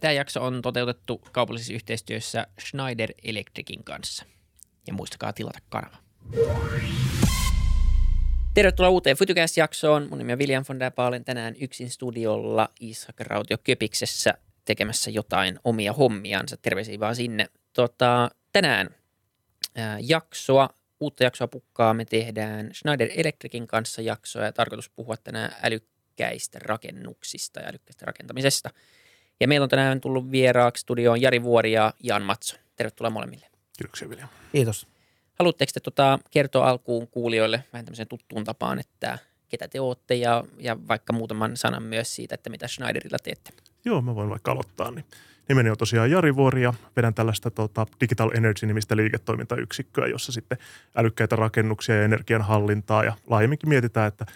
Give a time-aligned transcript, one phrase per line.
[0.00, 4.24] Tämä jakso on toteutettu kaupallisessa yhteistyössä Schneider Electricin kanssa.
[4.86, 5.96] Ja muistakaa tilata kanava.
[8.54, 10.06] Tervetuloa uuteen Futucast-jaksoon.
[10.10, 11.24] Mun nimi on William von der Baalen.
[11.24, 16.56] Tänään yksin studiolla Isak Rautio Köpiksessä tekemässä jotain omia hommiansa.
[16.56, 17.46] Terveisiä vaan sinne.
[17.72, 18.88] Tota, tänään
[19.74, 20.68] ää, jaksoa,
[21.00, 21.94] uutta jaksoa pukkaa.
[21.94, 28.70] Me tehdään Schneider Electricin kanssa jaksoa ja tarkoitus puhua tänään älykkäistä rakennuksista ja älykkäistä rakentamisesta.
[29.40, 32.56] Ja meillä on tänään tullut vieraaksi studioon Jari Vuori ja Jan Matso.
[32.76, 33.46] Tervetuloa molemmille.
[33.78, 34.28] Kiitoksia William.
[34.52, 34.86] Kiitos.
[35.38, 39.18] Haluatteko te tota, kertoa alkuun kuulijoille vähän tämmöisen tuttuun tapaan, että
[39.48, 43.50] ketä te olette ja, ja vaikka muutaman sanan myös siitä, että mitä Schneiderilla teette?
[43.84, 44.90] Joo, mä voin vaikka aloittaa.
[44.90, 45.04] Niin
[45.48, 50.58] nimeni on tosiaan Jari Vuori ja vedän tällaista tota, Digital Energy-nimistä liiketoimintayksikköä, jossa sitten
[50.96, 54.26] älykkäitä rakennuksia ja energianhallintaa ja laajemminkin mietitään, että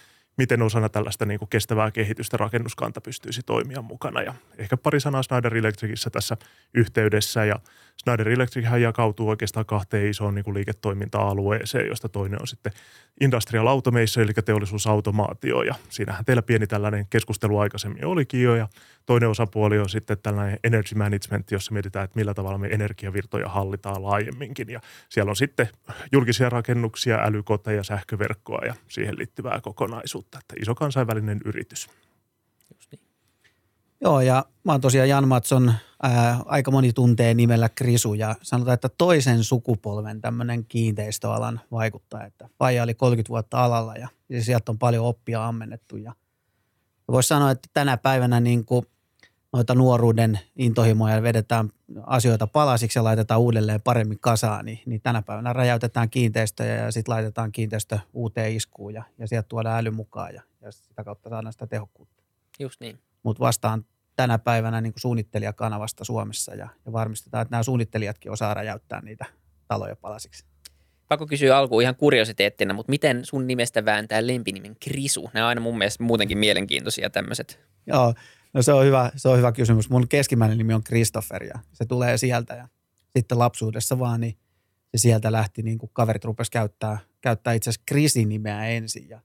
[0.41, 4.23] miten osana tällaista niin kuin kestävää kehitystä rakennuskanta pystyisi toimia mukana.
[4.23, 6.37] Ja ehkä pari sanaa Schneider Electricissa tässä
[6.75, 7.61] yhteydessä ja–
[8.01, 12.73] Schneider Electric jakautuu oikeastaan kahteen isoon niin kuin liiketoiminta-alueeseen, josta toinen on sitten
[13.21, 15.63] Industrial Automation, eli teollisuusautomaatio.
[15.63, 18.55] Ja siinähän teillä pieni tällainen keskustelu aikaisemmin olikin jo.
[18.55, 18.69] Ja
[19.07, 24.03] toinen osapuoli on sitten tällainen energy management, jossa mietitään, että millä tavalla me energiavirtoja hallitaan
[24.03, 24.69] laajemminkin.
[24.69, 25.69] Ja siellä on sitten
[26.13, 30.39] julkisia rakennuksia, älykoteja, sähköverkkoa ja siihen liittyvää kokonaisuutta.
[30.39, 31.91] Että iso kansainvälinen yritys.
[34.01, 38.75] Joo, ja mä oon tosiaan Jan Matson, ää, aika moni tuntee nimellä Krisu, ja sanotaan,
[38.75, 44.73] että toisen sukupolven tämmöinen kiinteistöalan vaikuttaa, että Faija oli 30 vuotta alalla, ja, ja sieltä
[44.73, 46.15] on paljon oppia ammennettu, ja
[47.09, 48.87] voisi sanoa, että tänä päivänä niin kuin
[49.53, 51.71] noita nuoruuden intohimoja vedetään
[52.07, 57.15] asioita palasiksi ja laitetaan uudelleen paremmin kasaan, niin, niin tänä päivänä räjäytetään kiinteistöjä ja sitten
[57.15, 61.53] laitetaan kiinteistö uuteen iskuun ja, ja sieltä tuodaan äly mukaan ja, ja sitä kautta saadaan
[61.53, 62.23] sitä tehokkuutta.
[62.59, 63.85] Just niin mutta vastaan
[64.21, 69.25] tänä päivänä niin kuin suunnittelijakanavasta Suomessa ja, ja varmistetaan, että nämä suunnittelijatkin osaa räjäyttää niitä
[69.69, 70.45] taloja palasiksi.
[71.09, 75.31] Pakko kysyä alkuun ihan kuriositeettina, mutta miten sun nimestä vääntää lempinimen Krisu?
[75.35, 77.61] Nämä on aina mun mielestä muutenkin mielenkiintoisia tämmöiset.
[77.87, 78.15] Joo,
[78.53, 79.91] no se on hyvä, se on hyvä kysymys.
[79.91, 82.69] Mun keskimmäinen nimi on Christopher ja se tulee sieltä ja
[83.11, 84.39] sitten lapsuudessa vaan, niin
[84.97, 89.21] se sieltä lähti, niin kuin kaverit rupesi käyttää, käyttää itse asiassa Krisin nimeä ensin ja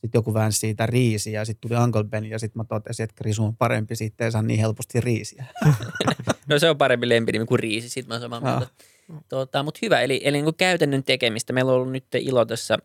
[0.00, 3.14] sitten joku väänsi siitä riisiä ja sitten tuli Uncle Ben ja sitten mä totesin, että
[3.16, 5.44] Krisu on parempi, sitten ei saa niin helposti riisiä.
[6.48, 8.66] no se on parempi lempinimi kuin riisi, sitten mä oon samaa mieltä.
[9.28, 11.52] Tuota, Mutta hyvä, eli, eli niin käytännön tekemistä.
[11.52, 12.78] Meillä on ollut nyt ilo tässä,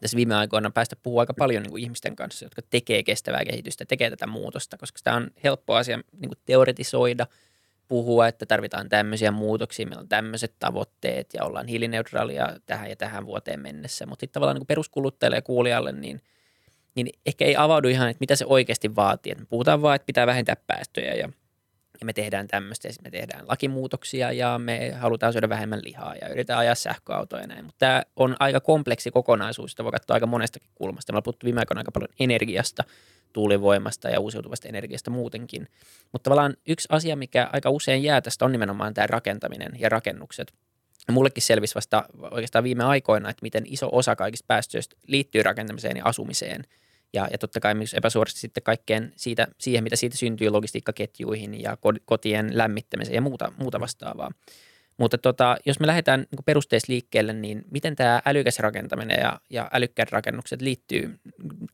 [0.00, 3.84] tässä viime aikoina päästä puhua aika paljon niin kuin ihmisten kanssa, jotka tekee kestävää kehitystä,
[3.84, 7.26] tekee tätä muutosta, koska tämä on helppo asia niin kuin teoretisoida,
[7.88, 13.26] puhua, että tarvitaan tämmöisiä muutoksia, meillä on tämmöiset tavoitteet ja ollaan hiilineutraalia tähän ja tähän
[13.26, 14.06] vuoteen mennessä.
[14.06, 16.20] Mutta sitten tavallaan niin peruskuluttajalle ja kuulijalle, niin–
[16.94, 19.32] niin ehkä ei avaudu ihan, että mitä se oikeasti vaatii.
[19.32, 21.28] Että me puhutaan vaan, että pitää vähentää päästöjä ja,
[22.00, 26.14] ja me tehdään tämmöistä ja sitten me tehdään lakimuutoksia ja me halutaan syödä vähemmän lihaa
[26.14, 27.64] ja yritetään ajaa sähköautoja ja näin.
[27.64, 31.12] Mutta tämä on aika kompleksi kokonaisuus, sitä voi katsoa aika monestakin kulmasta.
[31.12, 32.84] Me ollaan puhuttu viime aikoina aika paljon energiasta,
[33.32, 35.68] tuulivoimasta ja uusiutuvasta energiasta muutenkin.
[36.12, 40.52] Mutta tavallaan yksi asia, mikä aika usein jää tästä on nimenomaan tämä rakentaminen ja rakennukset.
[41.10, 46.04] Mullekin selvisi vasta oikeastaan viime aikoina, että miten iso osa kaikista päästöistä liittyy rakentamiseen ja
[46.04, 46.64] asumiseen–
[47.12, 51.76] ja, ja totta kai myös epäsuorasti sitten kaikkeen siitä, siihen, mitä siitä syntyy logistiikkaketjuihin ja
[52.04, 54.30] kotien lämmittämiseen ja muuta, muuta vastaavaa.
[54.96, 59.70] Mutta tota, jos me lähdetään niin perusteista liikkeelle, niin miten tämä älykäs rakentaminen ja, ja
[59.72, 61.18] älykkäät rakennukset liittyy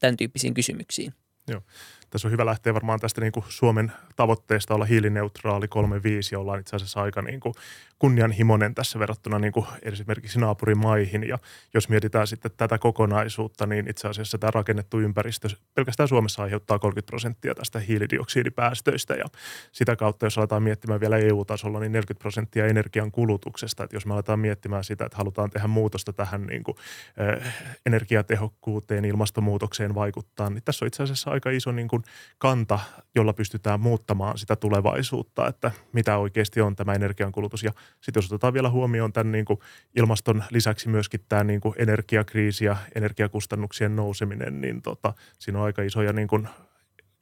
[0.01, 1.15] tämän tyyppisiin kysymyksiin?
[1.49, 1.63] Joo
[2.11, 6.61] tässä on hyvä lähteä varmaan tästä niin kuin Suomen tavoitteesta olla hiilineutraali 35, jolla on
[6.61, 7.55] itse asiassa aika niin kuin
[7.99, 11.29] kunnianhimoinen tässä verrattuna niin kuin esimerkiksi naapurimaihin.
[11.29, 11.39] Ja
[11.75, 17.11] jos mietitään sitten tätä kokonaisuutta, niin itse asiassa tämä rakennettu ympäristö pelkästään Suomessa aiheuttaa 30
[17.11, 19.15] prosenttia tästä hiilidioksidipäästöistä.
[19.15, 19.25] Ja
[19.73, 23.85] sitä kautta, jos aletaan miettimään vielä EU-tasolla, niin 40 prosenttia energian kulutuksesta.
[23.85, 26.77] Että jos me aletaan miettimään sitä, että halutaan tehdä muutosta tähän niin kuin,
[27.21, 27.55] äh,
[27.87, 31.96] energiatehokkuuteen, ilmastonmuutokseen vaikuttaa, niin tässä on itse asiassa aika iso niin kuin
[32.39, 32.79] kanta,
[33.15, 37.63] jolla pystytään muuttamaan sitä tulevaisuutta, että mitä oikeasti on tämä energiankulutus.
[37.63, 39.61] Ja sitten jos otetaan vielä huomioon tämän niin kuin
[39.97, 45.83] ilmaston lisäksi myöskin tämä niin kuin energiakriisi ja energiakustannuksien nouseminen, niin tota, siinä on aika
[45.83, 46.49] isoja niin kuin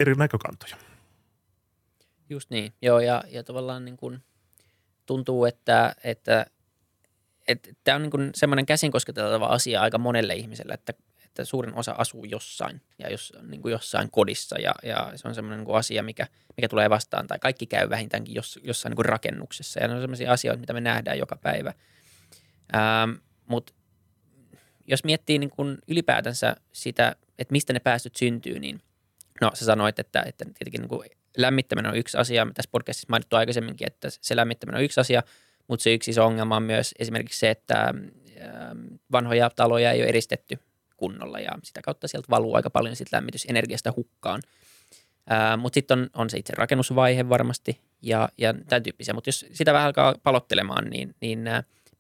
[0.01, 0.77] eri näkökantoja.
[2.29, 4.23] Just niin, joo ja, ja tavallaan niin kuin
[5.07, 6.47] tuntuu, että, että
[7.49, 10.95] että tämä on niin semmoinen käsin kosketeltava asia aika monelle ihmiselle, että
[11.35, 15.35] että suurin osa asuu jossain ja jos, niin kuin jossain kodissa ja, ja se on
[15.35, 16.27] semmoinen niin asia, mikä,
[16.57, 20.01] mikä tulee vastaan tai kaikki käy vähintäänkin jos, jossain niin kuin rakennuksessa ja ne on
[20.01, 21.73] semmoisia asioita, mitä me nähdään joka päivä.
[22.75, 23.11] Ähm,
[23.47, 23.73] Mutta
[24.87, 28.81] jos miettii niin kuin ylipäätänsä sitä, että mistä ne päästöt syntyy, niin
[29.41, 32.47] no sä sanoit, että, että tietenkin niin kuin lämmittäminen on yksi asia.
[32.55, 35.23] Tässä podcastissa mainittu aikaisemminkin, että se lämmittäminen on yksi asia,
[35.69, 37.95] mutta se yksi iso ongelma on myös esimerkiksi se, että
[39.13, 40.59] vanhoja taloja ei ole eristetty
[40.97, 44.43] kunnolla ja sitä kautta sieltä valuu aika paljon sit lämmitysenergiasta hukkaan.
[45.59, 49.15] Mutta sitten on, on se itse rakennusvaihe varmasti ja, ja tämän tyyppisiä.
[49.15, 51.45] Mutta jos sitä vähän alkaa palottelemaan, niin, niin–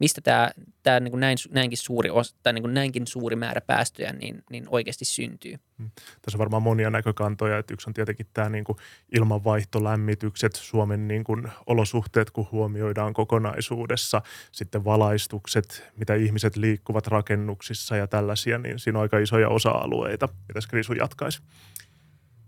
[0.04, 0.50] mistä tämä,
[0.82, 4.42] tämä niin kuin näin, näinkin, suuri os, tai niin kuin näinkin suuri määrä päästöjä niin,
[4.50, 5.54] niin oikeasti syntyy.
[5.78, 5.90] Hmm.
[6.22, 7.58] Tässä on varmaan monia näkökantoja.
[7.58, 8.78] Että yksi on tietenkin tämä niin kuin
[9.14, 14.22] ilmanvaihtolämmitykset, Suomen niin kuin olosuhteet, kun huomioidaan kokonaisuudessa.
[14.52, 20.28] Sitten valaistukset, mitä ihmiset liikkuvat rakennuksissa ja tällaisia, niin siinä on aika isoja osa-alueita.
[20.48, 21.42] Mitäs Krisu jatkaisi?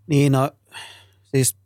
[0.06, 0.50] Niin, no
[1.23, 1.56] siis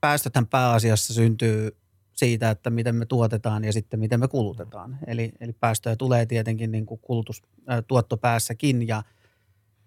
[0.00, 1.76] päästöthän pääasiassa syntyy
[2.14, 4.98] siitä, että miten me tuotetaan ja sitten miten me kulutetaan.
[5.06, 9.02] Eli, eli päästöjä tulee tietenkin niin kuin kulutus, äh, tuottopäässäkin ja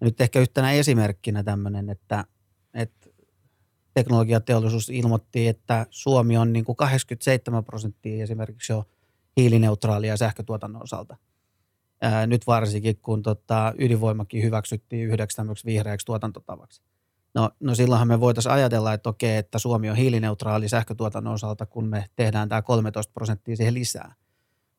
[0.00, 2.24] nyt ehkä yhtenä esimerkkinä tämmöinen, että,
[2.74, 3.08] että
[3.94, 8.84] teknologiateollisuus ilmoitti, että Suomi on niin kuin 87 prosenttia esimerkiksi jo
[9.36, 11.16] hiilineutraalia sähkötuotannon osalta.
[12.02, 16.82] Ää, nyt varsinkin, kun tota, ydinvoimakin hyväksyttiin yhdeksi vihreäksi tuotantotavaksi.
[17.38, 21.84] No, no silloinhan me voitaisiin ajatella, että okei, että Suomi on hiilineutraali sähkötuotannon osalta, kun
[21.84, 24.14] me tehdään tämä 13 prosenttia siihen lisää.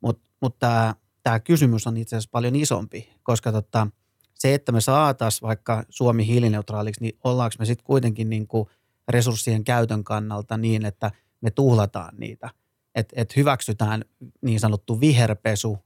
[0.02, 3.88] Mutta mut tämä, tämä kysymys on itse asiassa paljon isompi, koska tota,
[4.34, 8.70] se, että me saataisiin vaikka Suomi hiilineutraaliksi, niin ollaanko me sitten kuitenkin niin kuin
[9.08, 12.50] resurssien käytön kannalta niin, että me tuhlataan niitä.
[12.96, 14.06] Että et hyväksytään
[14.42, 15.78] niin sanottu viherpesu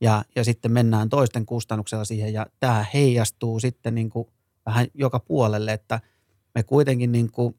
[0.00, 4.28] ja, ja sitten mennään toisten kustannuksella siihen ja tämä heijastuu sitten niin kuin
[4.66, 6.00] vähän joka puolelle, että
[6.54, 7.56] me kuitenkin niin kuin,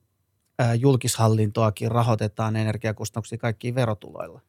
[0.79, 4.41] julkishallintoakin rahoitetaan energiakustannuksia kaikkiin verotuloilla.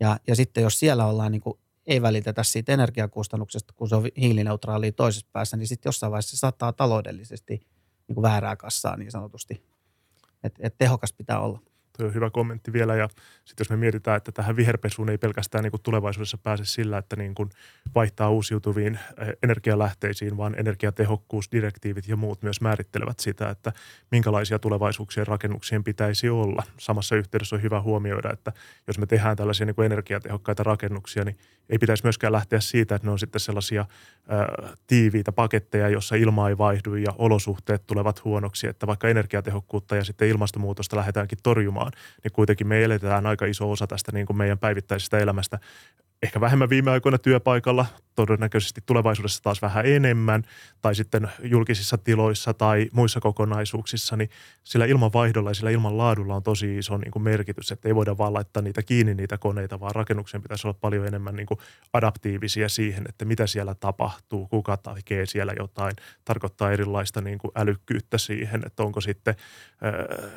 [0.00, 4.04] Ja, ja sitten jos siellä ollaan niin kuin, ei välitetä siitä energiakustannuksesta, kun se on
[4.20, 7.66] hiilineutraalia toisessa päässä, niin sitten jossain vaiheessa se saattaa taloudellisesti
[8.08, 9.64] niin kuin väärää kassaa niin sanotusti.
[10.44, 11.60] että et tehokas pitää olla.
[11.96, 13.08] Tuo on hyvä kommentti vielä ja
[13.44, 17.16] sitten jos me mietitään, että tähän viherpesuun ei pelkästään niin kuin tulevaisuudessa pääse sillä, että
[17.16, 17.50] niin kuin
[17.94, 23.72] vaihtaa uusiutuviin eh, energialähteisiin, vaan energiatehokkuusdirektiivit ja muut myös määrittelevät sitä, että
[24.10, 26.62] minkälaisia tulevaisuuksien rakennuksien pitäisi olla.
[26.78, 28.52] Samassa yhteydessä on hyvä huomioida, että
[28.86, 31.36] jos me tehdään tällaisia niin kuin energiatehokkaita rakennuksia, niin
[31.68, 33.86] ei pitäisi myöskään lähteä siitä, että ne on sitten sellaisia
[34.28, 34.46] ää,
[34.86, 40.28] tiiviitä paketteja, jossa ilma ei vaihdu ja olosuhteet tulevat huonoksi, että vaikka energiatehokkuutta ja sitten
[40.28, 41.77] ilmastonmuutosta lähdetäänkin torjumaan,
[42.24, 45.58] niin kuitenkin me eletään aika iso osa tästä niin kuin meidän päivittäisestä elämästä.
[46.22, 50.42] Ehkä vähemmän viime aikoina työpaikalla, todennäköisesti tulevaisuudessa taas vähän enemmän,
[50.80, 54.30] tai sitten julkisissa tiloissa tai muissa kokonaisuuksissa, niin
[54.64, 58.34] sillä ilmanvaihdolla ja sillä ilmanlaadulla on tosi iso niin kuin merkitys, että ei voida vaan
[58.34, 61.60] laittaa niitä kiinni niitä koneita, vaan rakennuksen pitäisi olla paljon enemmän niin kuin
[61.92, 68.18] adaptiivisia siihen, että mitä siellä tapahtuu, kuka tekee siellä jotain, tarkoittaa erilaista niin kuin älykkyyttä
[68.18, 69.34] siihen, että onko sitten
[69.84, 70.28] öö,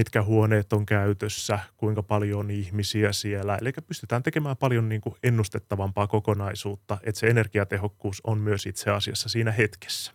[0.00, 3.58] mitkä huoneet on käytössä, kuinka paljon on ihmisiä siellä.
[3.60, 9.28] Eli pystytään tekemään paljon niin kuin ennustettavampaa kokonaisuutta, että se energiatehokkuus on myös itse asiassa
[9.28, 10.12] siinä hetkessä.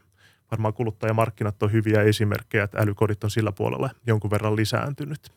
[0.52, 5.32] Varmaan kuluttajamarkkinat on hyviä esimerkkejä, että älykodit on sillä puolella jonkun verran lisääntynyt.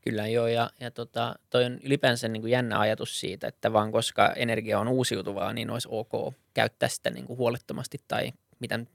[0.00, 3.92] Kyllä joo, ja, ja tota, toi on ylipäänsä niin kuin jännä ajatus siitä, että vaan
[3.92, 8.88] koska energia on uusiutuvaa, niin olisi ok käyttää sitä niin kuin huolettomasti tai miten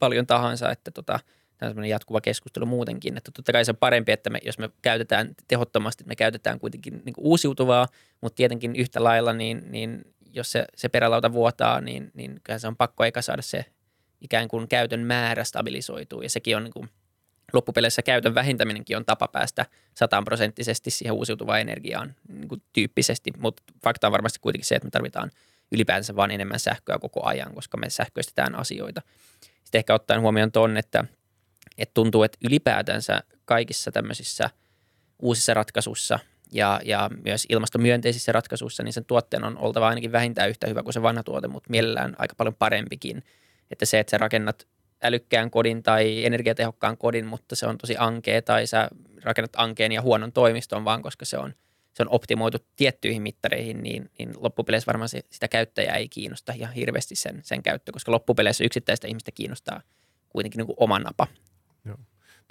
[0.00, 1.18] paljon tahansa, että tota–
[1.68, 4.70] tämä on jatkuva keskustelu muutenkin, että totta kai se on parempi, että me, jos me
[4.82, 7.88] käytetään tehottomasti, me käytetään kuitenkin niin uusiutuvaa,
[8.20, 10.00] mutta tietenkin yhtä lailla, niin, niin
[10.32, 13.64] jos se, se perälauta vuotaa, niin, niin kyllä se on pakko eikä saada se
[14.20, 16.88] ikään kuin käytön määrä stabilisoituu ja sekin on niin kuin,
[17.52, 24.06] loppupeleissä käytön vähintäminenkin on tapa päästä sataanprosenttisesti siihen uusiutuvaan energiaan niin kuin tyyppisesti, mutta fakta
[24.06, 25.30] on varmasti kuitenkin se, että me tarvitaan
[25.72, 29.02] ylipäänsä vain enemmän sähköä koko ajan, koska me sähköistetään asioita.
[29.40, 31.04] Sitten ehkä ottaen huomioon ton, että
[31.82, 34.50] että tuntuu, että ylipäätänsä kaikissa tämmöisissä
[35.22, 36.18] uusissa ratkaisuissa
[36.52, 40.92] ja, ja myös ilmastomyönteisissä ratkaisuissa, niin sen tuotteen on oltava ainakin vähintään yhtä hyvä kuin
[40.92, 43.22] se vanha tuote, mutta mielellään aika paljon parempikin.
[43.70, 44.66] Että se, että sä rakennat
[45.02, 48.88] älykkään kodin tai energiatehokkaan kodin, mutta se on tosi ankea tai sä
[49.22, 51.54] rakennat ankeen ja huonon toimiston vaan, koska se on,
[51.94, 56.74] se on optimoitu tiettyihin mittareihin, niin, niin loppupeleissä varmaan se, sitä käyttäjää ei kiinnosta ihan
[56.74, 59.82] hirveästi sen, sen käyttö, koska loppupeleissä yksittäistä ihmistä kiinnostaa
[60.28, 61.26] kuitenkin niin kuin oma napa
[61.84, 61.96] Joo.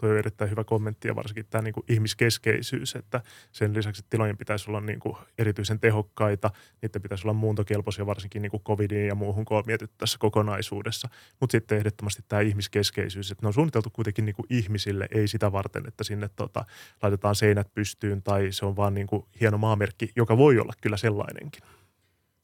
[0.02, 3.22] Tuo on erittäin hyvä kommentti ja varsinkin tämä niin kuin ihmiskeskeisyys, että
[3.52, 8.42] sen lisäksi että tilojen pitäisi olla niin kuin erityisen tehokkaita, niiden pitäisi olla muuntokelpoisia varsinkin
[8.42, 11.10] niin kuin ja muuhun, kun on mietitty tässä kokonaisuudessa.
[11.40, 15.52] Mutta sitten ehdottomasti tämä ihmiskeskeisyys, että ne on suunniteltu kuitenkin niin kuin ihmisille, ei sitä
[15.52, 16.66] varten, että sinne tota,
[17.02, 20.98] laitetaan seinät pystyyn tai se on vaan niin kuin hieno maamerkki, joka voi olla kyllä
[20.98, 21.62] sellainenkin.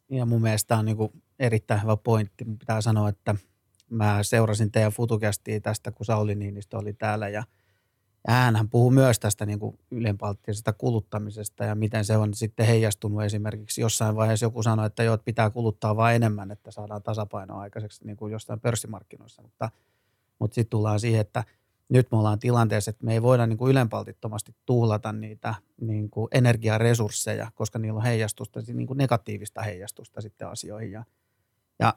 [0.10, 2.46] Ja mun mielestä tämä on niin kuin erittäin hyvä pointti.
[2.60, 3.36] Pitää sanoa, että–
[3.90, 7.44] mä seurasin teidän futukästiä tästä, kun Sauli Niinistö oli täällä ja
[8.28, 9.60] hänhän puhuu myös tästä niin
[9.92, 15.18] ylenpalttisesta kuluttamisesta ja miten se on sitten heijastunut esimerkiksi jossain vaiheessa joku sanoi, että joo,
[15.18, 19.42] pitää kuluttaa vain enemmän, että saadaan tasapainoa aikaiseksi niin kuin jostain pörssimarkkinoissa.
[19.42, 19.70] Mutta,
[20.40, 21.44] mutta sitten tullaan siihen, että
[21.90, 26.28] nyt me ollaan tilanteessa, että me ei voida niin kuin ylenpaltittomasti tuhlata niitä niin kuin
[26.32, 30.92] energiaresursseja, koska niillä on heijastusta, niin kuin negatiivista heijastusta sitten asioihin.
[30.92, 31.04] Ja,
[31.80, 31.94] ja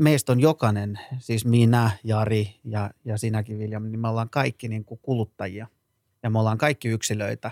[0.00, 4.84] meistä on jokainen, siis minä, Jari ja, ja sinäkin William, niin me ollaan kaikki niin
[4.84, 5.66] kuin kuluttajia
[6.22, 7.50] ja me ollaan kaikki yksilöitä.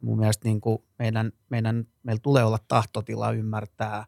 [0.00, 4.04] Mun mielestä niin kuin meidän, meidän, meillä tulee olla tahtotila ymmärtää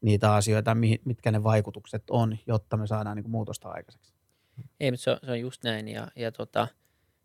[0.00, 4.14] niitä asioita, mitkä ne vaikutukset on, jotta me saadaan niin kuin muutosta aikaiseksi.
[4.80, 6.68] Ei, mutta se on, se on just näin ja, ja tota,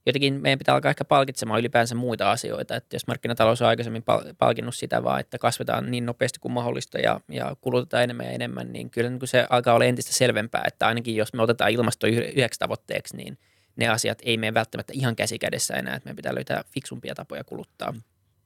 [0.05, 4.03] jotenkin meidän pitää alkaa ehkä palkitsemaan ylipäänsä muita asioita, että jos markkinatalous on aikaisemmin
[4.37, 8.73] palkinnut sitä vaan, että kasvetaan niin nopeasti kuin mahdollista ja, ja kulutetaan enemmän ja enemmän,
[8.73, 12.59] niin kyllä niin se alkaa olla entistä selvempää, että ainakin jos me otetaan ilmasto yhdeksi
[12.59, 13.37] tavoitteeksi, niin
[13.75, 17.93] ne asiat ei mene välttämättä ihan käsikädessä enää, että meidän pitää löytää fiksumpia tapoja kuluttaa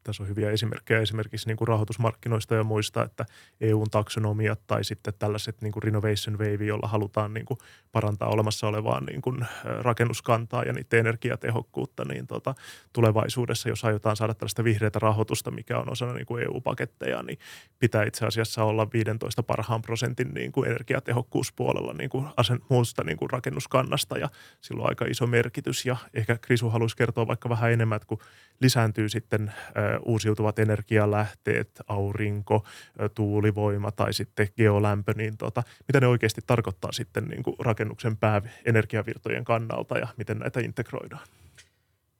[0.05, 3.25] tässä on hyviä esimerkkejä esimerkiksi niin kuin rahoitusmarkkinoista ja muista, että
[3.61, 7.57] EUn taksonomiat tai sitten tällaiset niin kuin renovation wave, jolla halutaan niin kuin
[7.91, 12.55] parantaa olemassa olevaa niin kuin rakennuskantaa ja niiden energiatehokkuutta, niin tota,
[12.93, 17.39] tulevaisuudessa, jos aiotaan saada tällaista vihreätä rahoitusta, mikä on osana niin kuin EU-paketteja, niin
[17.79, 23.17] pitää itse asiassa olla 15 parhaan prosentin niin kuin energiatehokkuuspuolella niin kuin asen, muusta niin
[23.17, 24.29] kuin rakennuskannasta ja
[24.61, 25.85] sillä on aika iso merkitys.
[25.85, 28.19] Ja ehkä Krisu haluaisi kertoa vaikka vähän enemmän, että kun
[28.61, 29.53] lisääntyy sitten
[30.05, 32.65] uusiutuvat energialähteet, aurinko,
[33.15, 39.43] tuulivoima tai sitten geolämpö, niin tota, mitä ne oikeasti tarkoittaa sitten niin kuin rakennuksen pääenergiavirtojen
[39.43, 41.27] kannalta ja miten näitä integroidaan?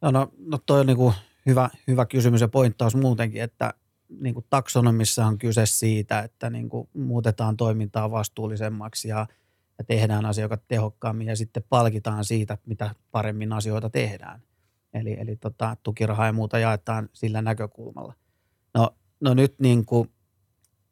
[0.01, 1.13] No, no, no toi on niin kuin
[1.45, 3.73] hyvä, hyvä kysymys ja pointtaus muutenkin, että
[4.19, 9.27] niin kuin taksonomissa on kyse siitä, että niin kuin muutetaan toimintaa vastuullisemmaksi ja,
[9.77, 14.41] ja tehdään asioita tehokkaammin ja sitten palkitaan siitä, mitä paremmin asioita tehdään–
[14.95, 18.13] Eli, eli tota, tukirahaa ja muuta jaetaan sillä näkökulmalla.
[18.73, 20.11] No, no nyt niin kuin,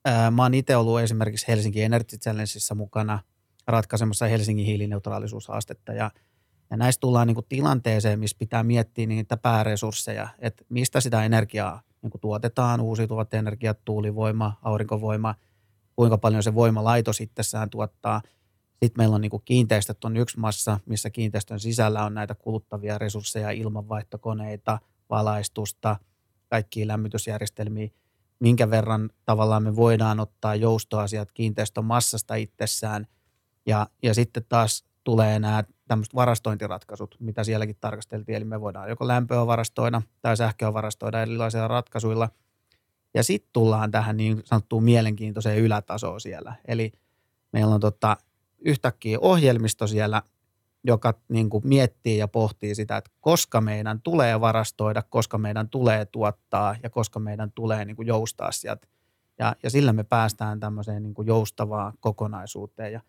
[0.05, 3.19] ää, mä oon itse ollut esimerkiksi Helsingin Energy Challengeissa mukana
[3.67, 6.12] ratkaisemassa Helsingin hiilineutraalisuushaastetta ja,
[6.69, 11.81] ja näistä tullaan niin kuin tilanteeseen, missä pitää miettiä niitä pääresursseja, että mistä sitä energiaa
[12.01, 15.36] niin kuin tuotetaan, uusiutuvat energiat, tuulivoima, aurinkovoima,
[15.95, 18.22] kuinka paljon se voimalaitos itsessään tuottaa–
[18.86, 22.98] sitten meillä on niin kuin kiinteistöt on yksi massa, missä kiinteistön sisällä on näitä kuluttavia
[22.98, 25.96] resursseja, ilmanvaihtokoneita, valaistusta,
[26.50, 27.90] kaikkia lämmitysjärjestelmiä,
[28.40, 33.08] minkä verran tavallaan me voidaan ottaa joustoasiat kiinteistön massasta itsessään.
[33.66, 38.36] Ja, ja sitten taas tulee nämä tämmöiset varastointiratkaisut, mitä sielläkin tarkasteltiin.
[38.36, 42.30] Eli me voidaan joko lämpöä varastoida tai sähköä varastoida erilaisilla ratkaisuilla.
[43.13, 46.56] Ja sitten tullaan tähän niin sanottuun mielenkiintoiseen ylätasoon siellä.
[46.68, 46.92] Eli
[47.52, 48.18] meillä on tota,
[48.65, 50.22] yhtäkkiä ohjelmisto siellä,
[50.84, 56.05] joka niin kuin miettii ja pohtii sitä, että koska meidän tulee varastoida, koska meidän tulee
[56.05, 58.88] tuottaa ja koska meidän tulee niin kuin joustaa sieltä.
[59.39, 63.01] Ja, ja sillä me päästään tämmöiseen niin kuin joustavaan kokonaisuuteen ja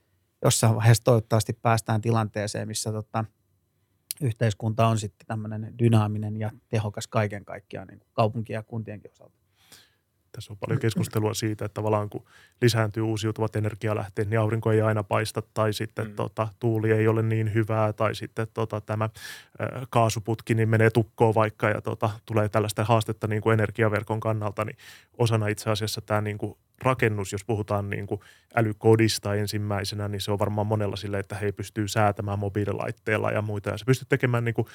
[0.44, 3.24] jossain vaiheessa toivottavasti päästään tilanteeseen, missä tota,
[4.20, 9.43] yhteiskunta on sitten tämmöinen dynaaminen ja tehokas kaiken kaikkiaan niin kuin kaupunkien ja kuntienkin osalta.
[10.34, 12.24] Tässä on paljon keskustelua siitä, että tavallaan kun
[12.62, 16.14] lisääntyy uusiutuvat energialähteet, niin aurinko ei aina paista tai sitten mm.
[16.14, 19.10] tota, tuuli ei ole niin hyvää tai sitten tota, tämä ä,
[19.90, 24.76] kaasuputki niin menee tukkoon vaikka ja tota, tulee tällaista haastetta niin kuin energiaverkon kannalta, niin
[25.18, 28.20] osana itse asiassa tämä niin kuin rakennus, jos puhutaan niin kuin
[28.54, 33.70] älykodista ensimmäisenä, niin se on varmaan monella sille, että he pystyy säätämään mobiililaitteella ja muita.
[33.70, 34.66] Ja se pystyy tekemään niin kuin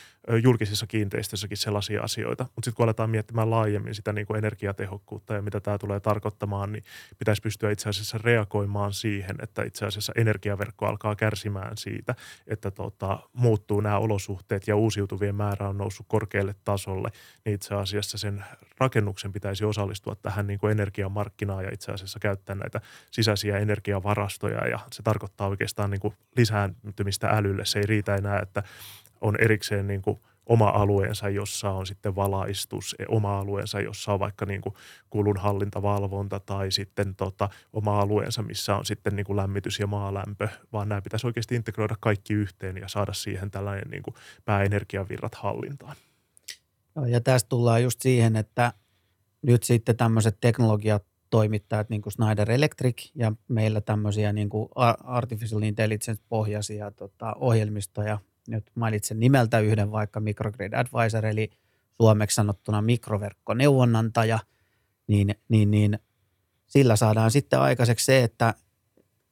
[0.44, 2.44] julkisissa kiinteistöissäkin sellaisia asioita.
[2.44, 6.72] Mutta sitten kun aletaan miettimään laajemmin sitä niin kuin energiatehokkuutta ja mitä tämä tulee tarkoittamaan,
[6.72, 6.84] niin
[7.20, 12.16] pitäisi pystyä itse asiassa reagoimaan siihen, että itse asiassa energiaverkko alkaa kärsimään siitä,
[12.48, 17.10] että tota, muuttuu nämä olosuhteet ja uusiutuvien määrä on noussut korkealle tasolle,
[17.46, 18.44] niin itse asiassa sen
[18.78, 22.82] rakennuksen pitäisi osallistua tähän niin kuin energiamarkkinaan ja itse asiassa käyttää näitä
[23.12, 27.66] sisäisiä energiavarastoja ja se tarkoittaa oikeastaan niin kuin lisääntymistä älylle.
[27.66, 28.64] Se ei riitä enää, että
[29.22, 30.20] on erikseen niin kuin
[30.50, 34.76] oma alueensa, jossa on sitten valaistus, e, oma alueensa, jossa on vaikka niin kuin
[35.10, 40.90] kulunhallintavalvonta tai sitten tota, oma alueensa, missä on sitten niin kuin lämmitys ja maalämpö, vaan
[40.90, 44.14] nämä pitäisi oikeasti integroida kaikki yhteen ja saada siihen tällainen niin kuin
[44.46, 45.96] pääenergiavirrat hallintaan.
[47.08, 48.74] Ja tästä tullaan just siihen, että
[49.42, 54.70] nyt sitten tämmöiset teknologiat toimittajat niin kuin Schneider Electric ja meillä tämmöisiä niin kuin
[55.04, 58.20] artificial intelligence-pohjaisia tota, ohjelmistoja.
[58.48, 61.50] Nyt mainitsen nimeltä yhden vaikka Microgrid Advisor, eli
[62.02, 64.40] suomeksi sanottuna mikroverkkoneuvonantaja,
[65.08, 66.00] niin, niin, niin
[66.68, 68.54] sillä saadaan sitten aikaiseksi se, että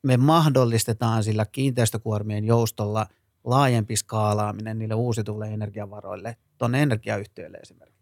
[0.04, 3.08] me mahdollistetaan sillä kiinteistökuormien joustolla
[3.44, 7.98] laajempi skaalaaminen niille uusiutuville energiavaroille tuonne energiayhtiöille esimerkiksi.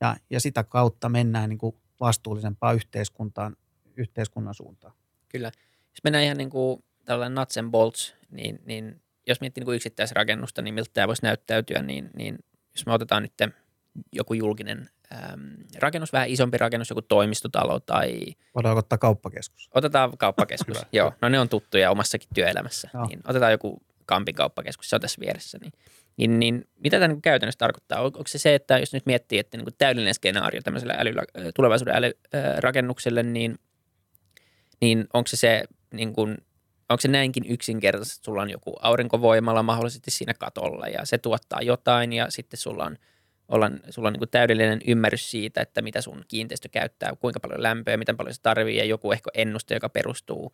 [0.00, 3.56] Ja, ja sitä kautta mennään niin kuin vastuullisempaan yhteiskuntaan,
[3.96, 4.92] yhteiskunnan suuntaan.
[5.28, 5.50] Kyllä.
[5.90, 9.76] Jos mennään ihan niin kuin tällainen nuts and bolts, niin, niin jos miettii niin kuin
[9.76, 12.38] yksittäisrakennusta, niin miltä tämä voisi näyttäytyä, niin, niin
[12.74, 13.32] jos me otetaan nyt
[14.12, 15.40] joku julkinen äm,
[15.78, 18.20] rakennus, vähän isompi rakennus, joku toimistotalo tai...
[18.54, 19.70] Voidaan ottaa kauppakeskus.
[19.74, 21.12] Otetaan kauppakeskus, joo.
[21.22, 22.90] No ne on tuttuja omassakin työelämässä.
[23.08, 25.58] Niin otetaan joku Kampin kauppakeskus, se on tässä vieressä.
[25.58, 25.72] Niin,
[26.18, 28.02] niin, niin mitä tämä niin käytännössä tarkoittaa?
[28.02, 31.22] Onko se se, että jos nyt miettii, että niin täydellinen skenaario tämmöiselle älyllä,
[31.54, 33.58] tulevaisuuden älyrakennukselle, niin,
[34.80, 36.38] niin onko se se niin kuin,
[36.88, 41.62] onko se näinkin yksinkertaisesti, että sulla on joku aurinkovoimala mahdollisesti siinä katolla ja se tuottaa
[41.62, 42.96] jotain ja sitten sulla on,
[43.48, 47.96] olla, sulla on niin täydellinen ymmärrys siitä, että mitä sun kiinteistö käyttää, kuinka paljon lämpöä,
[47.96, 50.52] miten paljon se tarvii ja joku ehkä ennuste, joka perustuu,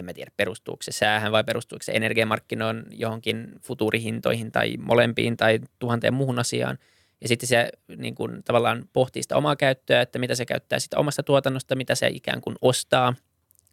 [0.00, 5.58] en mä tiedä perustuuko se säähän vai perustuuko se energiamarkkinoon johonkin futuurihintoihin tai molempiin tai
[5.78, 6.78] tuhanteen muuhun asiaan.
[7.20, 10.98] Ja sitten se niin kuin, tavallaan pohtii sitä omaa käyttöä, että mitä se käyttää sitä
[10.98, 13.14] omasta tuotannosta, mitä se ikään kuin ostaa–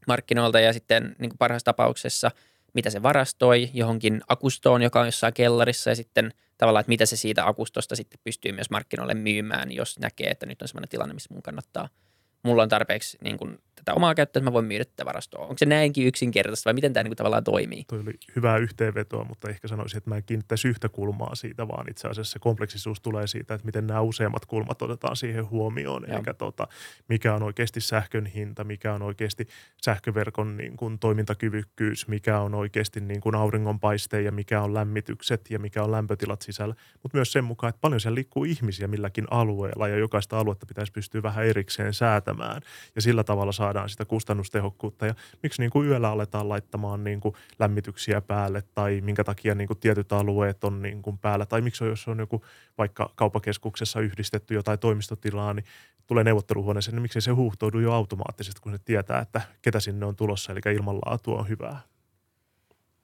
[0.07, 2.31] markkinoilta ja sitten niin kuin parhaassa tapauksessa
[2.74, 7.17] mitä se varastoi johonkin akustoon, joka on jossain kellarissa ja sitten tavallaan, että mitä se
[7.17, 11.34] siitä akustosta sitten pystyy myös markkinoille myymään, jos näkee, että nyt on sellainen tilanne, missä
[11.34, 11.89] mun kannattaa–
[12.44, 15.41] mulla on tarpeeksi niin kuin, tätä omaa käyttöä, että mä voin myydä tätä varastoa.
[15.41, 17.84] Onko se näinkin yksinkertaista vai miten tämä niin kuin, tavallaan toimii?
[17.88, 21.89] Toi oli hyvää yhteenvetoa, mutta ehkä sanoisin, että mä en kiinnittäisi yhtä kulmaa siitä, vaan
[21.89, 26.06] itse asiassa se kompleksisuus tulee siitä, että miten nämä useammat kulmat otetaan siihen huomioon.
[26.08, 26.17] Joo.
[26.17, 26.67] Eli tota,
[27.10, 29.48] mikä on oikeasti sähkön hinta, mikä on oikeasti
[29.84, 35.60] sähköverkon niin kuin, toimintakyvykkyys, mikä on oikeasti niin kuin, auringonpaiste ja mikä on lämmitykset ja
[35.60, 36.75] mikä on lämpötilat sisällä.
[37.03, 40.91] Mutta myös sen mukaan, että paljon siellä liikkuu ihmisiä milläkin alueella ja jokaista aluetta pitäisi
[40.91, 42.62] pystyä vähän erikseen säätämään säätämään
[42.96, 45.05] ja sillä tavalla saadaan sitä kustannustehokkuutta.
[45.05, 49.67] Ja miksi niin kuin yöllä aletaan laittamaan niin kuin lämmityksiä päälle tai minkä takia niin
[49.67, 52.41] kuin tietyt alueet on niin kuin päällä tai miksi on, jos on joku
[52.77, 55.65] vaikka kauppakeskuksessa yhdistetty jotain toimistotilaa, niin
[56.07, 60.15] tulee neuvotteluhuoneeseen, niin miksi se huuhtoudu jo automaattisesti, kun se tietää, että ketä sinne on
[60.15, 61.80] tulossa, eli ilmanlaatu on hyvää.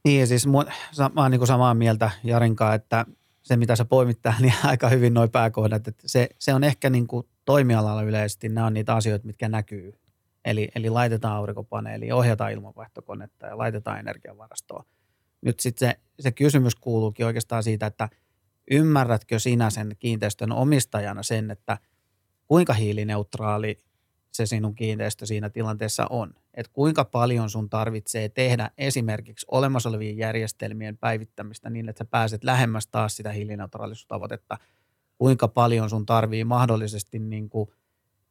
[0.06, 0.58] Niin, siis mä
[1.16, 3.06] oon niin samaa mieltä Jarinkaan, että
[3.44, 5.88] se, mitä sä poimit niin aika hyvin noin pääkohdat.
[5.88, 9.94] Että se, se on ehkä niin kuin toimialalla yleisesti, nämä on niitä asioita, mitkä näkyy.
[10.46, 14.84] Eli, eli laitetaan aurinkopaneeli, ohjataan ilmanvaihtokonetta ja laitetaan energiavarastoa.
[15.42, 18.10] Nyt sitten se, se kysymys kuuluukin oikeastaan siitä, että
[18.72, 21.78] ymmärrätkö sinä sen kiinteistön omistajana sen, että
[22.48, 23.84] kuinka hiilineutraali
[24.32, 26.34] se sinun kiinteistö siinä tilanteessa on.
[26.54, 32.44] Että kuinka paljon sun tarvitsee tehdä esimerkiksi olemassa olevien järjestelmien päivittämistä niin, että sä pääset
[32.44, 34.58] lähemmäs taas sitä hiilineutraalisuustavoitetta.
[35.24, 37.70] Kuinka paljon sun tarvii mahdollisesti niin kuin,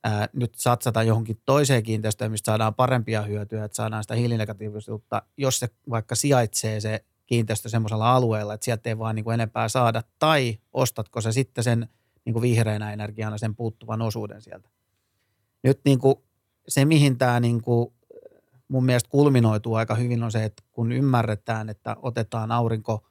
[0.05, 5.59] ää, nyt satsata johonkin toiseen kiinteistöön, mistä saadaan parempia hyötyjä, että saadaan sitä hiilinegatiivisuutta, jos
[5.59, 10.02] se vaikka sijaitsee se kiinteistö semmoisella alueella, että sieltä ei vaan niin kuin enempää saada,
[10.18, 11.88] tai ostatko se sitten sen
[12.24, 14.68] niin kuin vihreänä energiana sen puuttuvan osuuden sieltä?
[15.62, 16.14] Nyt niin kuin
[16.68, 17.92] se, mihin tämä niin kuin
[18.68, 23.05] mun mielestä kulminoituu aika hyvin, on se, että kun ymmärretään, että otetaan aurinko,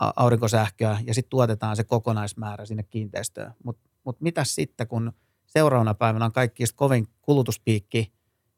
[0.00, 3.54] aurinkosähköä ja sitten tuotetaan se kokonaismäärä sinne kiinteistöön.
[3.64, 5.12] Mutta mut mitä sitten, kun
[5.46, 8.12] seuraavana päivänä on kaikista kovin kulutuspiikki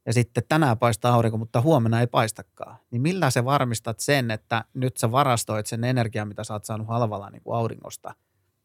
[0.06, 2.76] ja sitten tänään paistaa aurinko, mutta huomenna ei paistakaan.
[2.90, 6.88] Niin millä sä varmistat sen, että nyt sä varastoit sen energian, mitä sä oot saanut
[6.88, 8.14] halvalla niin kuin auringosta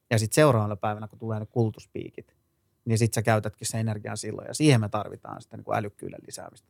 [0.10, 2.36] ja sitten seuraavana päivänä, kun tulee ne kulutuspiikit,
[2.86, 4.48] niin sitten sä käytätkin sen energian silloin.
[4.48, 6.68] Ja siihen me tarvitaan sitten niin älykkyyden lisäämistä.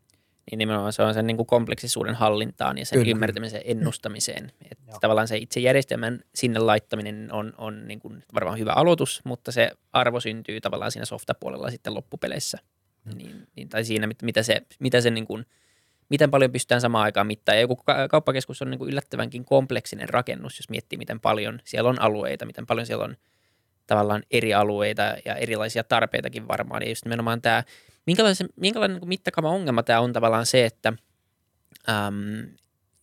[0.51, 3.11] Niin nimenomaan se on sen niin kuin kompleksisuuden hallintaan ja sen Kyllä.
[3.11, 4.51] ymmärtämisen ennustamiseen.
[4.71, 9.51] Että tavallaan se itse järjestelmän sinne laittaminen on, on niin kuin varmaan hyvä aloitus, mutta
[9.51, 12.57] se arvo syntyy tavallaan siinä softapuolella sitten loppupeleissä.
[13.05, 13.17] Mm.
[13.17, 15.45] Niin, niin, tai siinä, mitä se, mitä se niin kuin,
[16.09, 17.57] miten paljon pystytään samaan aikaan mittaan.
[17.57, 17.79] Ja joku
[18.09, 22.65] kauppakeskus on niin kuin yllättävänkin kompleksinen rakennus, jos miettii, miten paljon siellä on alueita, miten
[22.65, 23.17] paljon siellä on–
[23.87, 26.83] tavallaan eri alueita ja erilaisia tarpeitakin varmaan.
[26.83, 27.63] Ja just nimenomaan tämä,
[28.05, 30.93] minkälainen, minkälainen niin mittakaava ongelma tämä on tavallaan se, että
[31.89, 32.47] äm,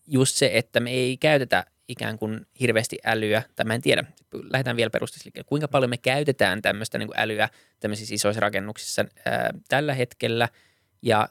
[0.06, 4.04] just se, että me ei käytetä ikään kuin hirveästi älyä, tai mä en tiedä,
[4.50, 7.48] lähdetään vielä perusteellisesti, kuinka paljon me käytetään tämmöistä niin kuin älyä
[7.80, 10.48] tämmöisissä isoissa rakennuksissa ää, tällä hetkellä,
[11.02, 11.28] ja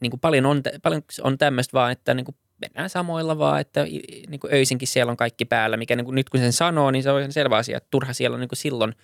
[0.00, 3.84] niin kuin paljon, on, paljon on tämmöistä vaan, että niin kuin mennään samoilla vaan, että
[4.28, 7.02] niin kuin öisinkin siellä on kaikki päällä, mikä niin kuin nyt kun sen sanoo, niin
[7.02, 8.94] se on ihan selvä asia, että turha siellä on niin kuin silloin,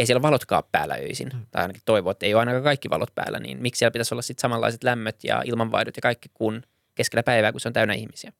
[0.00, 1.46] ei siellä valotkaan päällä öisin, mm.
[1.50, 4.22] tai ainakin toivoo, että ei ole ainakaan kaikki valot päällä, niin miksi siellä pitäisi olla
[4.22, 6.62] sitten samanlaiset lämmöt ja ilmanvaihdot ja kaikki kuin
[6.94, 8.32] keskellä päivää, kun se on täynnä ihmisiä.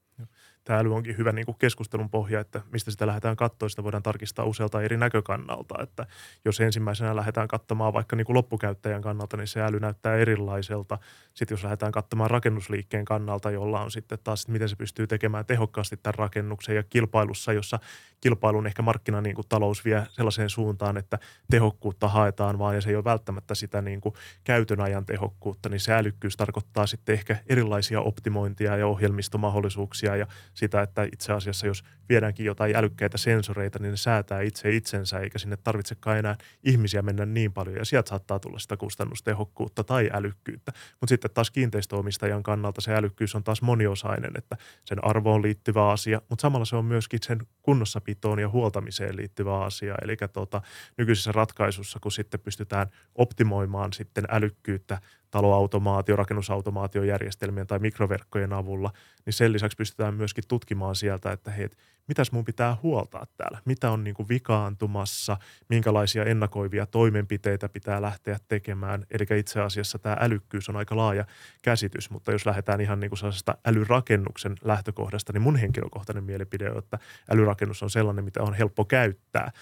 [0.64, 4.02] Tämä äly onkin hyvä niin kuin keskustelun pohja, että mistä sitä lähdetään katsoa, sitä voidaan
[4.02, 6.06] tarkistaa usealta eri näkökannalta, että
[6.44, 10.98] jos ensimmäisenä lähdetään katsomaan vaikka niin kuin loppukäyttäjän kannalta, niin se äly näyttää erilaiselta.
[11.34, 15.46] Sitten jos lähdetään katsomaan rakennusliikkeen kannalta, jolla on sitten taas, että miten se pystyy tekemään
[15.46, 17.78] tehokkaasti tämän rakennuksen ja kilpailussa, jossa
[18.20, 21.18] kilpailun ehkä markkina niin kuin talous vie sellaiseen suuntaan, että
[21.50, 25.80] tehokkuutta haetaan vaan ja se ei ole välttämättä sitä niin kuin käytön ajan tehokkuutta, niin
[25.80, 31.84] se älykkyys tarkoittaa sitten ehkä erilaisia optimointia ja ohjelmistomahdollisuuksia ja sitä, että itse asiassa jos
[32.08, 37.26] viedäänkin jotain älykkäitä sensoreita, niin ne säätää itse itsensä eikä sinne tarvitsekaan enää ihmisiä mennä
[37.26, 40.72] niin paljon ja sieltä saattaa tulla sitä kustannustehokkuutta tai älykkyyttä.
[41.00, 46.22] Mutta sitten taas kiinteistöomistajan kannalta se älykkyys on taas moniosainen, että sen arvoon liittyvä asia,
[46.28, 49.94] mutta samalla se on myöskin sen kunnossapitoon ja huoltamiseen liittyvä asia.
[50.02, 50.62] Eli tota,
[50.96, 55.00] nykyisessä ratkaisussa, kun sitten pystytään optimoimaan sitten älykkyyttä
[55.30, 58.92] taloautomaatio, rakennusautomaatiojärjestelmien tai mikroverkkojen avulla,
[59.26, 61.68] niin sen lisäksi pystytään myöskin tutkimaan sieltä, että hei,
[62.08, 65.36] mitäs mun pitää huoltaa täällä, mitä on niin kuin vikaantumassa,
[65.68, 69.06] minkälaisia ennakoivia toimenpiteitä pitää lähteä tekemään.
[69.10, 71.24] Eli itse asiassa tämä älykkyys on aika laaja
[71.62, 76.78] käsitys, mutta jos lähdetään ihan niin kuin sellaisesta älyrakennuksen lähtökohdasta, niin mun henkilökohtainen mielipide on,
[76.78, 76.98] että
[77.30, 79.52] älyrakennus on sellainen, mitä on helppo käyttää,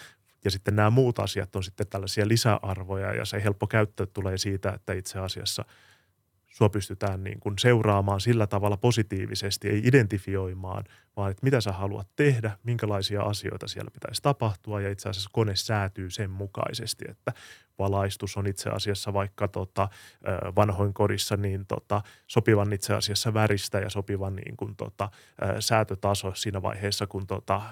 [0.44, 4.70] ja sitten nämä muut asiat on sitten tällaisia lisäarvoja ja se helppo käyttö tulee siitä,
[4.70, 5.64] että itse asiassa
[6.46, 10.84] sua pystytään niin kuin seuraamaan sillä tavalla positiivisesti, ei identifioimaan,
[11.16, 14.80] vaan että mitä sä haluat tehdä, minkälaisia asioita siellä pitäisi tapahtua.
[14.80, 17.32] Ja itse asiassa kone säätyy sen mukaisesti, että
[17.78, 19.88] valaistus on itse asiassa vaikka tota,
[20.56, 25.10] vanhoin kodissa niin tota, sopivan itse asiassa väristä ja sopivan niin kuin, tota,
[25.60, 27.62] säätötaso siinä vaiheessa, kun tota,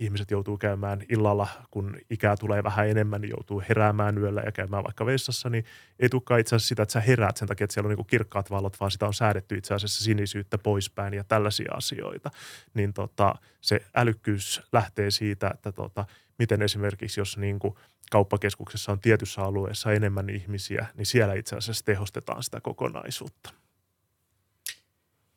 [0.00, 4.84] ihmiset joutuu käymään illalla, kun ikää tulee vähän enemmän, niin joutuu heräämään yöllä ja käymään
[4.84, 5.64] vaikka vessassa, niin
[5.98, 8.50] ei tulekaan itse asiassa sitä, että sä heräät sen takia, että siellä on niin kirkkaat
[8.50, 12.30] valot, vaan sitä on säädetty itse asiassa sinisyyttä poispäin ja tällaisia asioita.
[12.74, 16.06] Niin tota, se älykkyys lähtee siitä, että tota,
[16.38, 17.74] miten esimerkiksi jos niin kuin
[18.12, 23.52] kauppakeskuksessa on tietyssä alueessa enemmän ihmisiä, niin siellä itse asiassa tehostetaan sitä kokonaisuutta.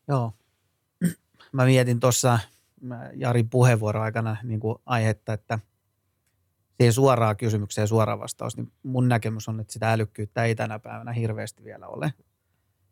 [0.07, 0.33] Joo.
[1.51, 2.39] Mä mietin tuossa
[3.13, 5.59] Jarin puheenvuoro aikana niin kuin aihetta, että
[6.77, 11.11] siihen suoraan kysymykseen suora vastaus, niin mun näkemys on, että sitä älykkyyttä ei tänä päivänä
[11.11, 12.13] hirveästi vielä ole.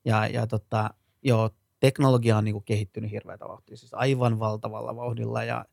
[0.06, 0.90] Ja, ja tota,
[1.24, 5.66] joo, teknologia on niin kuin kehittynyt hirveätä vauhtia, siis aivan valtavalla vauhdilla ja,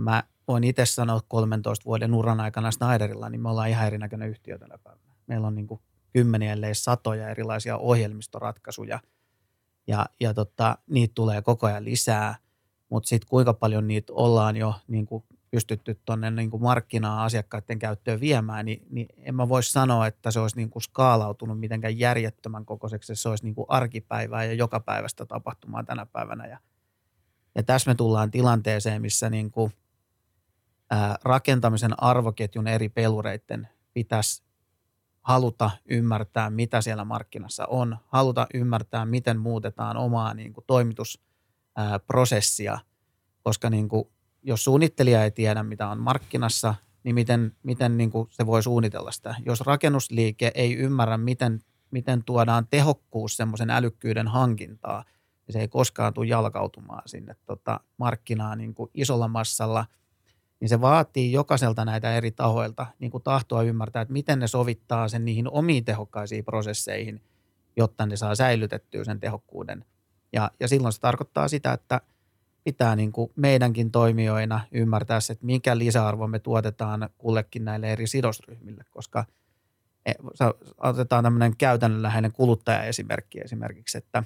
[0.00, 4.58] mä voin itse sanoa 13 vuoden uran aikana Snyderilla, niin me ollaan ihan erinäköinen yhtiö
[4.58, 5.14] tänä päivänä.
[5.26, 5.80] Meillä on niin kuin
[6.12, 9.00] kymmeniä, ellei satoja erilaisia ohjelmistoratkaisuja
[9.86, 12.34] ja, ja tota, niitä tulee koko ajan lisää,
[12.88, 18.20] mutta sitten kuinka paljon niitä ollaan jo niin kuin pystytty tuonne niin markkinaa asiakkaiden käyttöön
[18.20, 22.64] viemään, niin, niin en mä voi sanoa, että se olisi niin kuin skaalautunut mitenkään järjettömän
[22.64, 26.46] kokoiseksi, se olisi niin kuin arkipäivää ja joka päivästä tapahtumaa tänä päivänä.
[26.46, 26.58] Ja,
[27.54, 29.72] ja tässä me tullaan tilanteeseen, missä niin kuin,
[31.24, 34.42] rakentamisen arvoketjun eri pelureiden pitäisi
[35.22, 42.78] haluta ymmärtää, mitä siellä markkinassa on, haluta ymmärtää, miten muutetaan omaa niin kuin, toimitusprosessia,
[43.42, 44.04] koska niin kuin,
[44.42, 46.74] jos suunnittelija ei tiedä, mitä on markkinassa,
[47.04, 49.34] niin miten, miten niin kuin se voi suunnitella sitä.
[49.46, 55.04] Jos rakennusliike ei ymmärrä, miten, miten tuodaan tehokkuus semmoisen älykkyyden hankintaa,
[55.46, 59.86] niin se ei koskaan tule jalkautumaan sinne tota, markkinaan niin kuin isolla massalla,
[60.62, 65.08] niin se vaatii jokaiselta näitä eri tahoilta niin kuin tahtoa ymmärtää, että miten ne sovittaa
[65.08, 67.22] sen niihin omiin tehokkaisiin prosesseihin,
[67.76, 69.84] jotta ne saa säilytettyä sen tehokkuuden.
[70.32, 72.00] Ja, ja silloin se tarkoittaa sitä, että–
[72.64, 78.06] pitää niin kuin meidänkin toimijoina ymmärtää se, että mikä lisäarvo me tuotetaan kullekin näille eri
[78.06, 79.24] sidosryhmille, koska
[80.06, 80.12] e,
[80.78, 84.24] otetaan tämmöinen käytännönläheinen kuluttajaesimerkki esimerkiksi, että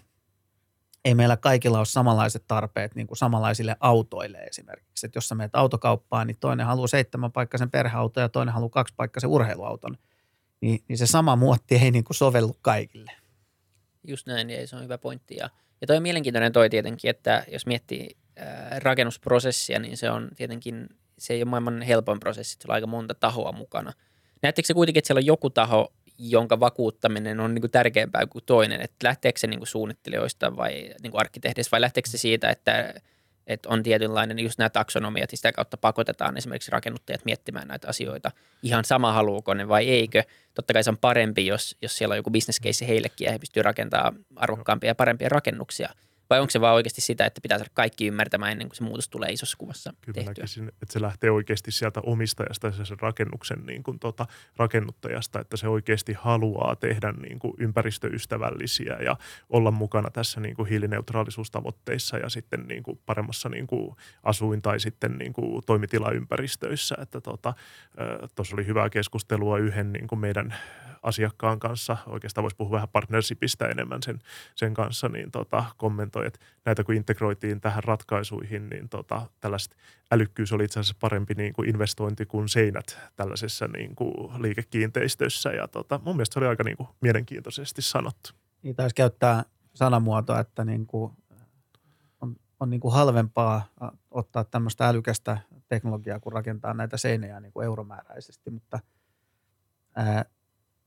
[1.06, 5.06] ei meillä kaikilla ole samanlaiset tarpeet niin kuin samanlaisille autoille esimerkiksi.
[5.06, 9.98] Että jos sä menet autokauppaan, niin toinen haluaa seitsemänpaikkaisen perheauton ja toinen haluaa kaksipaikkaisen urheiluauton.
[10.60, 13.12] Niin, niin se sama muotti ei niin kuin sovellu kaikille.
[14.06, 15.36] Just näin, ja se on hyvä pointti.
[15.36, 18.16] Ja, ja toi on mielenkiintoinen toi tietenkin, että jos miettii
[18.78, 20.88] rakennusprosessia, niin se on tietenkin,
[21.18, 23.92] se ei ole maailman helpoin prosessi, se on aika monta tahoa mukana.
[24.42, 28.44] Näettekö se kuitenkin, että siellä on joku taho, jonka vakuuttaminen on niin kuin tärkeämpää kuin
[28.44, 32.50] toinen, että lähteekö se niin kuin suunnittelijoista vai niin kuin arkkitehdeistä vai lähteekö se siitä,
[32.50, 32.94] että,
[33.46, 38.30] että on tietynlainen just nämä taksonomiat ja sitä kautta pakotetaan esimerkiksi rakennuttajat miettimään näitä asioita
[38.62, 40.22] ihan sama haluuko ne vai eikö.
[40.54, 43.38] Totta kai se on parempi, jos, jos siellä on joku business case heillekin ja he
[43.38, 45.88] pystyvät rakentamaan arvokkaampia ja parempia rakennuksia–
[46.30, 49.08] Vai onko se vaan oikeasti sitä, että pitää saada kaikki ymmärtämään ennen kuin se muutos
[49.08, 50.34] tulee isossa kuvassa Kyllä tehtyä?
[50.42, 55.56] näkisin, että se lähtee oikeasti sieltä omistajasta ja sen rakennuksen niin kuin tota, rakennuttajasta, että
[55.56, 59.16] se oikeasti haluaa tehdä niin kuin ympäristöystävällisiä ja
[59.48, 64.80] olla mukana tässä niin kuin hiilineutraalisuustavoitteissa ja sitten niin kuin paremmassa niin kuin asuin- tai
[64.80, 66.96] sitten niin kuin toimitilaympäristöissä.
[67.02, 67.54] Että tuossa
[68.34, 70.54] tota, oli hyvää keskustelua yhden niin kuin meidän
[71.02, 74.18] asiakkaan kanssa, oikeastaan voisi puhua vähän partnershipistä enemmän sen,
[74.54, 79.76] sen kanssa, niin tota, kommentoi, että näitä kun integroitiin tähän ratkaisuihin, niin tota, tällaiset
[80.10, 85.50] älykkyys oli itse asiassa parempi niin kuin investointi kuin seinät tällaisessa niin kuin liikekiinteistössä.
[85.50, 88.30] Ja tota, mun mielestä se oli aika niin kuin mielenkiintoisesti sanottu.
[88.62, 91.12] Niin taisi käyttää sanamuotoa, että niin kuin
[92.20, 93.68] on, on niin kuin halvempaa
[94.10, 98.80] ottaa tämmöistä älykästä teknologiaa, kun rakentaa näitä seinäjä niin kuin euromääräisesti, mutta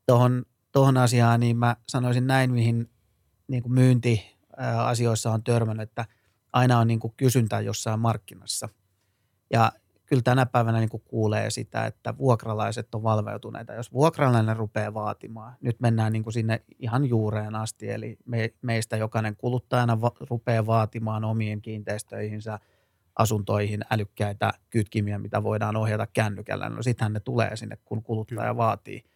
[0.09, 2.89] tuohon tohon asiaan, niin mä sanoisin näin, mihin
[3.47, 6.05] niin kuin myyntiasioissa on törmännyt, että
[6.53, 8.69] aina on niin kuin kysyntää jossain markkinassa.
[9.53, 9.71] Ja
[10.05, 13.73] kyllä tänä päivänä niin kuin kuulee sitä, että vuokralaiset on valveutuneita.
[13.73, 18.97] Jos vuokralainen rupeaa vaatimaan, nyt mennään niin kuin sinne ihan juureen asti, eli me, meistä
[18.97, 22.59] jokainen kuluttajana va, rupeaa vaatimaan omiin kiinteistöihinsä,
[23.15, 26.69] asuntoihin älykkäitä kytkimiä, mitä voidaan ohjata kännykällä.
[26.69, 28.57] No sittenhän ne tulee sinne, kun kuluttaja Kyllä.
[28.57, 29.03] vaatii–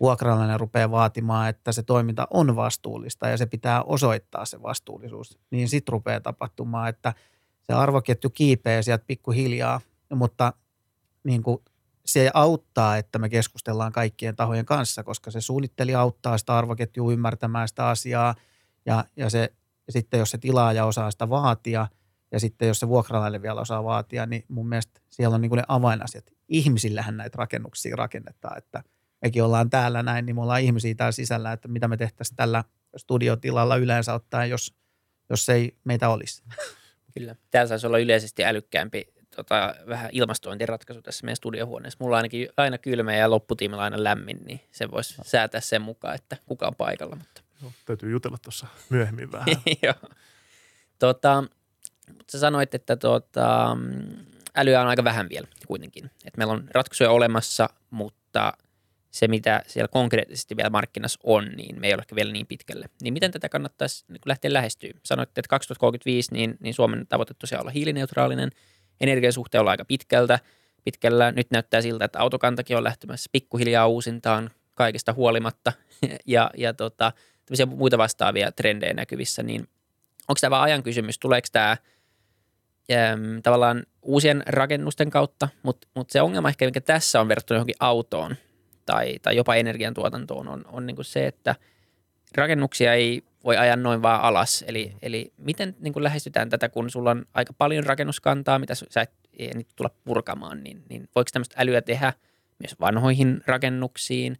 [0.00, 5.68] vuokralainen rupeaa vaatimaan, että se toiminta on vastuullista ja se pitää osoittaa se vastuullisuus, niin
[5.68, 7.14] sitten rupeaa tapahtumaan, että
[7.62, 9.80] se arvoketju kiipeää sieltä pikkuhiljaa,
[10.14, 10.52] mutta
[11.24, 11.58] niin kuin
[12.06, 17.68] se auttaa, että me keskustellaan kaikkien tahojen kanssa, koska se suunnitteli auttaa sitä arvoketjua ymmärtämään
[17.68, 18.34] sitä asiaa
[18.86, 19.52] ja, ja se,
[19.86, 21.86] ja sitten jos se tilaaja osaa sitä vaatia
[22.32, 25.56] ja sitten jos se vuokralainen vielä osaa vaatia, niin mun mielestä siellä on niin kuin
[25.56, 26.24] ne avainasiat.
[26.48, 28.82] Ihmisillähän näitä rakennuksia rakennetaan, että–
[29.22, 32.64] mekin ollaan täällä näin, niin me ollaan ihmisiä täällä sisällä, että mitä me tehtäisiin tällä
[32.96, 34.74] studiotilalla yleensä ottaen, jos,
[35.30, 36.42] jos ei meitä olisi.
[37.18, 37.36] Kyllä.
[37.50, 41.96] Täällä saisi olla yleisesti älykkäämpi tota, vähän ilmastointiratkaisu tässä meidän studiohuoneessa.
[42.00, 46.14] Mulla on ainakin aina kylmä ja lopputiimilla aina lämmin, niin se voisi säätää sen mukaan,
[46.14, 47.16] että kuka on paikalla.
[47.16, 47.42] Mutta.
[47.62, 49.48] Joo, täytyy jutella tuossa myöhemmin vähän.
[49.82, 49.94] Joo.
[50.98, 51.44] Tota,
[52.30, 53.76] sä sanoit, että tota,
[54.56, 56.10] älyä on aika vähän vielä kuitenkin.
[56.24, 58.52] Et meillä on ratkaisuja olemassa, mutta–
[59.10, 62.90] se, mitä siellä konkreettisesti vielä markkinassa on, niin me ei ole ehkä vielä niin pitkälle.
[63.02, 64.90] Niin miten tätä kannattaisi niin lähteä lähestyä?
[65.04, 68.50] Sanoitte, että 2035 niin, niin Suomen tavoite tosiaan olla hiilineutraalinen.
[69.00, 70.38] Energian suhteen olla aika pitkältä.
[70.84, 75.72] Pitkällä nyt näyttää siltä, että autokantakin on lähtemässä pikkuhiljaa uusintaan kaikista huolimatta.
[76.26, 77.12] ja ja tota,
[77.66, 79.60] muita vastaavia trendejä näkyvissä, niin
[80.28, 81.18] onko tämä vain ajan kysymys?
[81.18, 81.76] Tuleeko tämä
[83.12, 87.76] äm, tavallaan uusien rakennusten kautta, mutta mut se ongelma ehkä, mikä tässä on verrattuna johonkin
[87.80, 88.36] autoon,
[88.88, 91.54] tai, tai jopa energiantuotantoon on, on niin kuin se, että
[92.34, 94.64] rakennuksia ei voi ajaa noin vaan alas.
[94.66, 99.00] Eli, eli miten niin kuin lähestytään tätä, kun sulla on aika paljon rakennuskantaa, mitä sä
[99.00, 99.10] et
[99.54, 102.12] nyt tulla purkamaan, niin, niin voiko tämmöistä älyä tehdä
[102.58, 104.38] myös vanhoihin rakennuksiin?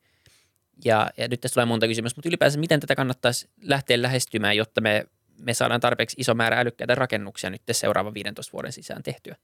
[0.85, 4.81] Ja, ja nyt tässä tulee monta kysymystä, mutta ylipäänsä miten tätä kannattaisi lähteä lähestymään, jotta
[4.81, 5.07] me,
[5.39, 9.37] me saadaan tarpeeksi iso määrä älykkäitä rakennuksia nyt seuraavan 15 vuoden sisään tehtyä?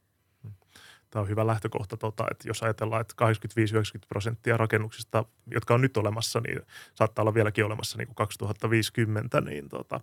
[1.14, 3.14] Tämä on hyvä lähtökohta, tota, että jos ajatellaan, että
[4.00, 6.60] 85-90 prosenttia rakennuksista, jotka on nyt olemassa, niin
[6.94, 10.00] saattaa olla vieläkin olemassa niin kuin 2050, niin tota,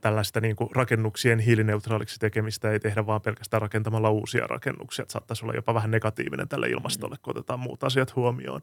[0.00, 5.02] tällaista niin kuin rakennuksien hiilineutraaliksi tekemistä ei tehdä vaan pelkästään rakentamalla uusia rakennuksia.
[5.02, 8.60] Että saattaisi olla jopa vähän negatiivinen tälle ilmastolle, kun otetaan muut asiat huomioon.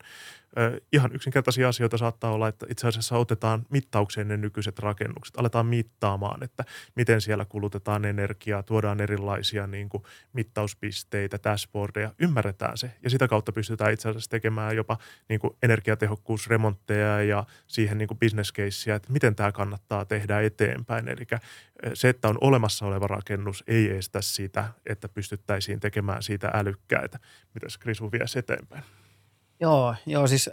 [0.94, 5.38] Ihan yksinkertaisia asioita saattaa olla, että itse asiassa otetaan mittaukseen ne nykyiset rakennukset.
[5.38, 6.64] Aletaan mittaamaan, että
[6.96, 13.52] miten siellä kulutetaan energiaa, tuodaan erilaisia niin kuin mittauspisteitä, dashboardeja, ymmärretään se ja sitä kautta
[13.52, 14.98] pystytään itse asiassa tekemään jopa
[15.30, 21.08] niin kuin energiatehokkuusremontteja ja siihen niin kuin business caseja, että miten tämä kannattaa tehdä eteenpäin.
[21.08, 21.28] Eli
[21.94, 27.20] se, että on olemassa oleva rakennus, ei estä sitä, että pystyttäisiin tekemään siitä älykkäitä.
[27.54, 28.84] Mitäs Krisu vie eteenpäin?
[29.60, 30.50] Joo, joo siis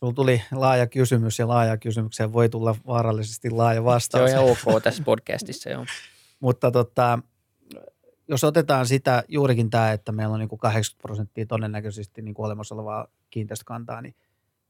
[0.00, 4.30] Sulla tuli laaja kysymys ja laaja kysymykseen voi tulla vaarallisesti laaja vastaus.
[4.30, 5.86] Se on ihan ok tässä podcastissa, joo.
[6.40, 7.18] Mutta tota,
[8.30, 12.46] jos otetaan sitä juurikin tämä, että meillä on niin kuin 80 prosenttia todennäköisesti niin kuin
[12.46, 14.14] olemassa olevaa kiinteistökantaa, niin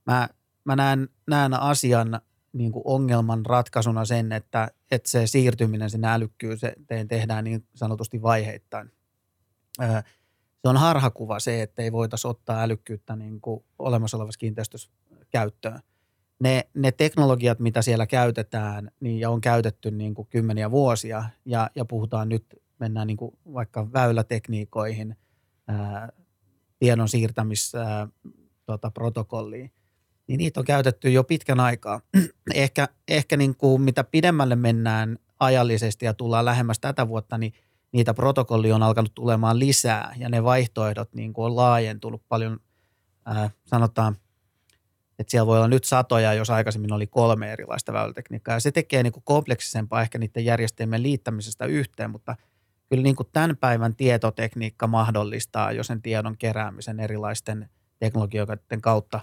[0.06, 0.28] mä,
[0.64, 2.20] mä näen, näen asian
[2.52, 8.92] niin kuin ongelman ratkaisuna sen, että, että se siirtyminen sinne älykkyyteen tehdään niin sanotusti vaiheittain.
[10.62, 14.90] Se on harhakuva se, että ei voitaisiin ottaa älykkyyttä niin kuin olemassa olevassa kiinteistössä
[15.30, 15.80] käyttöön.
[16.40, 21.70] Ne, ne teknologiat, mitä siellä käytetään niin, ja on käytetty niin kuin kymmeniä vuosia ja,
[21.74, 22.44] ja puhutaan nyt
[22.80, 25.16] mennään niin kuin vaikka väylätekniikoihin,
[25.68, 26.12] ää,
[26.78, 29.80] tiedon siirtämisprotokolliin, tota,
[30.26, 32.00] niin niitä on käytetty jo pitkän aikaa.
[32.54, 37.52] ehkä ehkä niin kuin mitä pidemmälle mennään ajallisesti ja tullaan lähemmäs tätä vuotta, niin
[37.92, 42.60] niitä protokollia on alkanut tulemaan lisää ja ne vaihtoehdot niin kuin on laajentunut paljon,
[43.24, 44.16] ää, sanotaan,
[45.18, 48.54] että siellä voi olla nyt satoja, jos aikaisemmin oli kolme erilaista väylätekniikkaa.
[48.54, 52.36] Ja se tekee niin kuin kompleksisempaa ehkä niiden järjestelmien liittämisestä yhteen, mutta
[52.90, 59.20] kyllä niin kuin tämän päivän tietotekniikka mahdollistaa jo sen tiedon keräämisen erilaisten teknologioiden kautta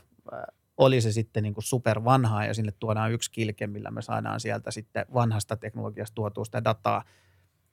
[0.78, 4.72] oli se sitten niin kuin supervanhaa ja sinne tuodaan yksi kilke, millä me saadaan sieltä
[4.72, 7.04] sitten vanhasta teknologiasta tuotua sitä dataa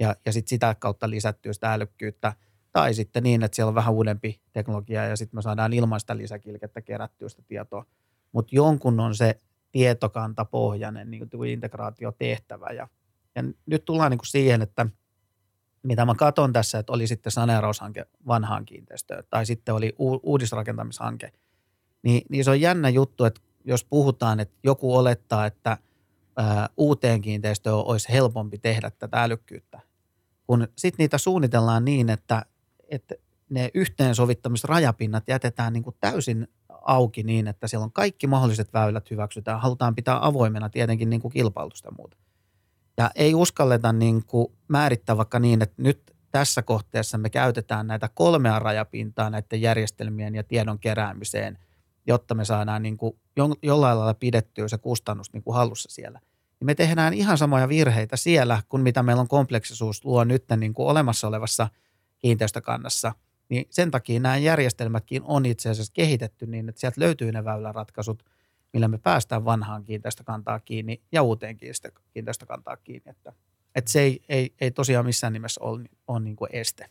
[0.01, 2.33] ja, ja sitten sitä kautta lisättyä sitä älykkyyttä.
[2.73, 6.17] Tai sitten niin, että siellä on vähän uudempi teknologia ja sitten me saadaan ilman sitä
[6.17, 7.85] lisäkilkettä kerättyä sitä tietoa.
[8.33, 9.41] Mutta jonkun on se
[9.73, 12.67] tietokantapohjainen niin kuin integraatiotehtävä.
[12.67, 12.89] Ja,
[13.35, 14.87] ja nyt tullaan niin kuin siihen, että
[15.85, 21.33] mitä mä katson tässä, että oli sitten saneeraushanke vanhaan kiinteistöön tai sitten oli uudisrakentamishanke–
[22.05, 25.79] niin, niin se on jännä juttu, että jos puhutaan, että joku olettaa, että
[26.37, 29.81] ää, uuteen kiinteistöön olisi helpompi tehdä tätä älykkyyttä,
[30.47, 32.45] kun sitten niitä suunnitellaan niin, että,
[32.89, 33.15] että
[33.51, 39.61] ne yhteensovittamisrajapinnat jätetään niin kuin täysin auki niin, että siellä on kaikki mahdolliset väylät hyväksytään.
[39.61, 42.17] Halutaan pitää avoimena tietenkin niin kuin kilpailutusta ja muuta.
[42.97, 48.09] Ja ei uskalleta niin kuin määrittää vaikka niin, että nyt tässä kohteessa me käytetään näitä
[48.15, 51.59] kolmea rajapintaa näiden järjestelmien ja tiedon keräämiseen–
[52.07, 53.17] jotta me saadaan niin kuin
[53.63, 56.21] jollain lailla pidettyä se kustannus niin kuin hallussa siellä.
[56.61, 60.75] Niin me tehdään ihan samoja virheitä siellä, kuin mitä meillä on kompleksisuus luo nyt niin
[60.75, 61.69] kuin olemassa olevassa
[62.19, 63.13] kiinteistökannassa.
[63.49, 68.25] Niin sen takia nämä järjestelmätkin on itse asiassa kehitetty niin, että sieltä löytyy ne väyläratkaisut,
[68.75, 71.57] millä me päästään vanhaan kiinteistökantaa kiinni ja uuteen
[72.13, 73.11] kiinteistökantaa kiinni.
[73.11, 73.33] Että,
[73.75, 76.91] että se ei, ei, ei tosiaan missään nimessä ole, ole niin kuin este.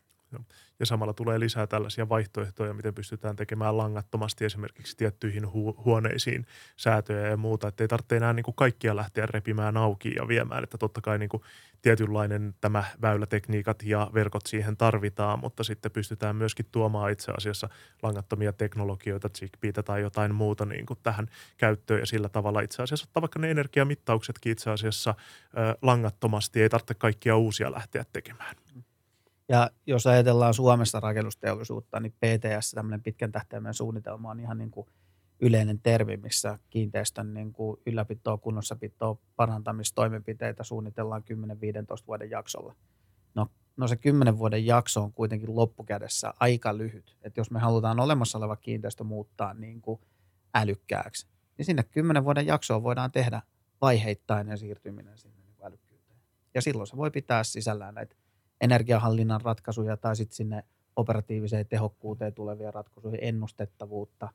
[0.80, 6.46] Ja samalla tulee lisää tällaisia vaihtoehtoja, miten pystytään tekemään langattomasti esimerkiksi tiettyihin hu- huoneisiin
[6.78, 7.68] säätöjä ja muuta.
[7.68, 10.64] Että ei tarvitse enää niin kuin kaikkia lähteä repimään auki ja viemään.
[10.64, 11.44] Että totta kai niin kuin
[11.82, 17.70] tietynlainen tämä väylätekniikat ja verkot siihen tarvitaan, mutta sitten pystytään myöskin tuomaan itse asiassa
[18.04, 23.06] langattomia teknologioita, Zigbee tai jotain muuta niin kuin tähän käyttöön ja sillä tavalla itse asiassa
[23.10, 25.16] ottaa vaikka ne energiamittauksetkin itse asiassa
[25.58, 26.62] ö, langattomasti.
[26.62, 28.56] Ei tarvitse kaikkia uusia lähteä tekemään.
[29.50, 34.88] Ja jos ajatellaan Suomessa rakennusteollisuutta, niin PTS, tämmöinen pitkän tähtäimen suunnitelma on ihan niin kuin
[35.40, 41.24] yleinen termi, missä kiinteistön niin kuin ylläpitoa, kunnossapitoa, parantamistoimenpiteitä suunnitellaan
[42.02, 42.76] 10-15 vuoden jaksolla.
[43.36, 47.18] No, no se 10 vuoden jakso on kuitenkin loppukädessä aika lyhyt.
[47.22, 50.02] Että jos me halutaan olemassa oleva kiinteistö muuttaa niin kuin
[50.54, 51.28] älykkääksi,
[51.58, 53.42] niin sinne 10 vuoden jaksoon voidaan tehdä
[53.82, 56.20] vaiheittainen siirtyminen sinne niin älykkyyteen.
[56.54, 58.16] Ja silloin se voi pitää sisällään näitä
[58.64, 60.64] energiahallinnan ratkaisuja tai sitten sinne
[60.96, 64.30] operatiiviseen tehokkuuteen tulevia ratkaisuja, ennustettavuutta,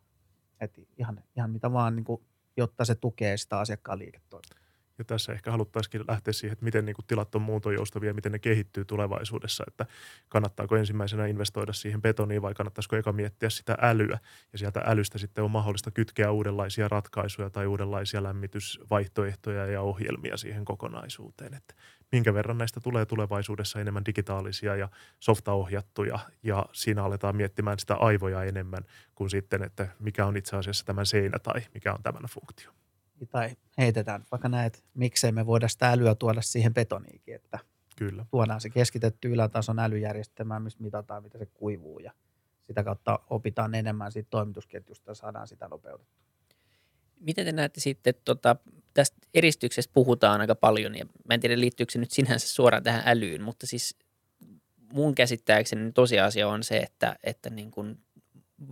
[0.61, 2.23] että ihan, ihan mitä vaan, niin kuin,
[2.57, 4.68] jotta se tukee sitä asiakkaan liiketoimintaa.
[4.99, 8.39] Ja tässä ehkä haluttaisiin lähteä siihen, että miten niin kuin tilat on muuntojoustavia, miten ne
[8.39, 9.87] kehittyy tulevaisuudessa, että
[10.29, 14.19] kannattaako ensimmäisenä investoida siihen betoniin vai kannattaisiko eka miettiä sitä älyä.
[14.53, 20.65] Ja sieltä älystä sitten on mahdollista kytkeä uudenlaisia ratkaisuja tai uudenlaisia lämmitysvaihtoehtoja ja ohjelmia siihen
[20.65, 21.55] kokonaisuuteen.
[21.55, 21.75] Että
[22.13, 24.89] minkä verran näistä tulee tulevaisuudessa enemmän digitaalisia ja
[25.21, 28.85] softaohjattuja ja siinä aletaan miettimään sitä aivoja enemmän
[29.15, 32.71] kuin sitten, että mikä on itse asiassa tämän seinä tai mikä on tämän funktio.
[33.27, 37.59] Tai heitetään vaikka näet, miksei me voida sitä älyä tuoda siihen betoniinkin, että
[37.97, 38.27] Kyllä.
[38.31, 42.13] tuodaan se keskitetty ylätason älyjärjestelmä, missä mitataan, mitä se kuivuu ja
[42.67, 46.19] sitä kautta opitaan enemmän siitä toimitusketjusta ja saadaan sitä nopeutettua.
[47.21, 48.57] Miten te näette sitten, että tota,
[48.95, 53.03] tästä eristyksestä puhutaan aika paljon ja mä en tiedä liittyykö se nyt sinänsä suoraan tähän
[53.07, 53.97] älyyn, mutta siis
[54.93, 57.99] mun käsittääkseni tosiasia on se, että, että niin kuin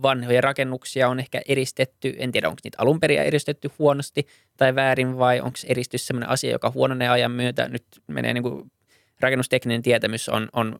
[0.01, 5.17] vanhoja rakennuksia on ehkä eristetty, en tiedä onko niitä alun perin eristetty huonosti tai väärin
[5.17, 8.71] vai onko eristys sellainen asia, joka huononee ajan myötä, nyt menee niin kuin
[9.19, 10.79] rakennustekninen tietämys on, on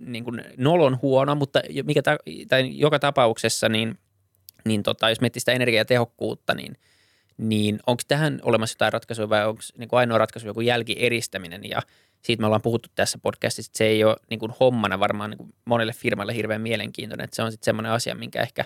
[0.00, 2.16] niin kuin nolon huono, mutta mikä ta,
[2.48, 3.98] tai joka tapauksessa niin,
[4.64, 6.76] niin tota, jos miettii sitä energiatehokkuutta, niin–
[7.36, 11.82] niin onko tähän olemassa jotain ratkaisua vai onko niin ainoa ratkaisu joku jälkieristäminen ja
[12.24, 15.38] siitä me ollaan puhuttu tässä podcastissa, että se ei ole niin kuin hommana varmaan niin
[15.38, 18.64] kuin monelle firmalle hirveän mielenkiintoinen, että se on sitten semmoinen asia, minkä ehkä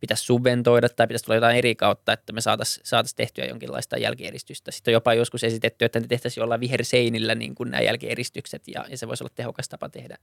[0.00, 4.70] pitäisi subventoida tai pitäisi tulla jotain eri kautta, että me saataisiin saatais tehtyä jonkinlaista jälkieristystä.
[4.70, 8.84] Sitten on jopa joskus esitetty, että ne tehtäisiin jollain viherseinillä niin kuin nämä jälkieristykset ja,
[8.88, 10.18] ja se voisi olla tehokas tapa tehdä.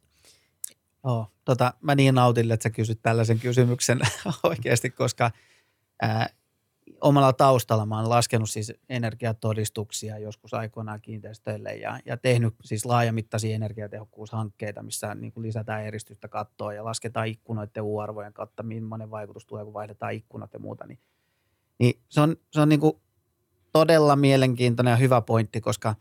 [1.03, 3.99] Oh, tota, mä niin nautin, että sä kysyt tällaisen kysymyksen
[4.43, 5.31] oikeasti, koska
[6.01, 6.29] ää,
[7.01, 13.55] omalla taustalla mä oon laskenut siis energiatodistuksia joskus aikoinaan kiinteistöille ja, ja tehnyt siis laajamittaisia
[13.55, 19.63] energiatehokkuushankkeita, missä niin kuin lisätään eristystä kattoa ja lasketaan ikkunoiden U-arvojen kautta, millainen vaikutus tulee,
[19.63, 20.87] kun vaihdetaan ikkunat ja muuta.
[20.87, 20.99] Niin,
[21.79, 22.93] niin se on, se on niin kuin
[23.73, 25.95] todella mielenkiintoinen ja hyvä pointti, koska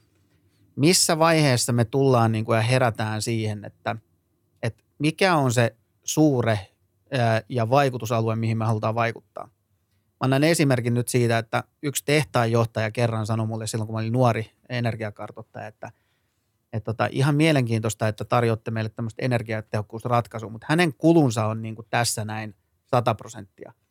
[0.77, 3.97] missä vaiheessa me tullaan niin kuin ja herätään siihen, että,
[4.63, 6.59] että mikä on se suure
[7.49, 9.49] ja vaikutusalue, mihin me halutaan vaikuttaa.
[10.21, 14.51] Annan esimerkin nyt siitä, että yksi tehtaanjohtaja kerran sanoi mulle silloin, kun mä olin nuori
[14.69, 15.91] energiakartoittaja, että,
[16.73, 21.87] että tota, ihan mielenkiintoista, että tarjoatte meille tämmöistä energiatehokkuusratkaisua, mutta hänen kulunsa on niin kuin
[21.91, 22.55] tässä näin
[22.87, 23.73] 100 prosenttia–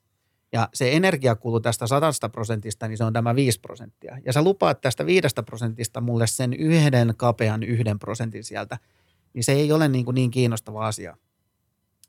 [0.55, 4.17] ja se energiakulu tästä 100 prosentista, niin se on tämä 5 prosenttia.
[4.25, 8.77] Ja sä lupaat tästä 5 prosentista mulle sen yhden kapean yhden prosentin sieltä,
[9.33, 11.17] niin se ei ole niin, kuin niin kiinnostava asia.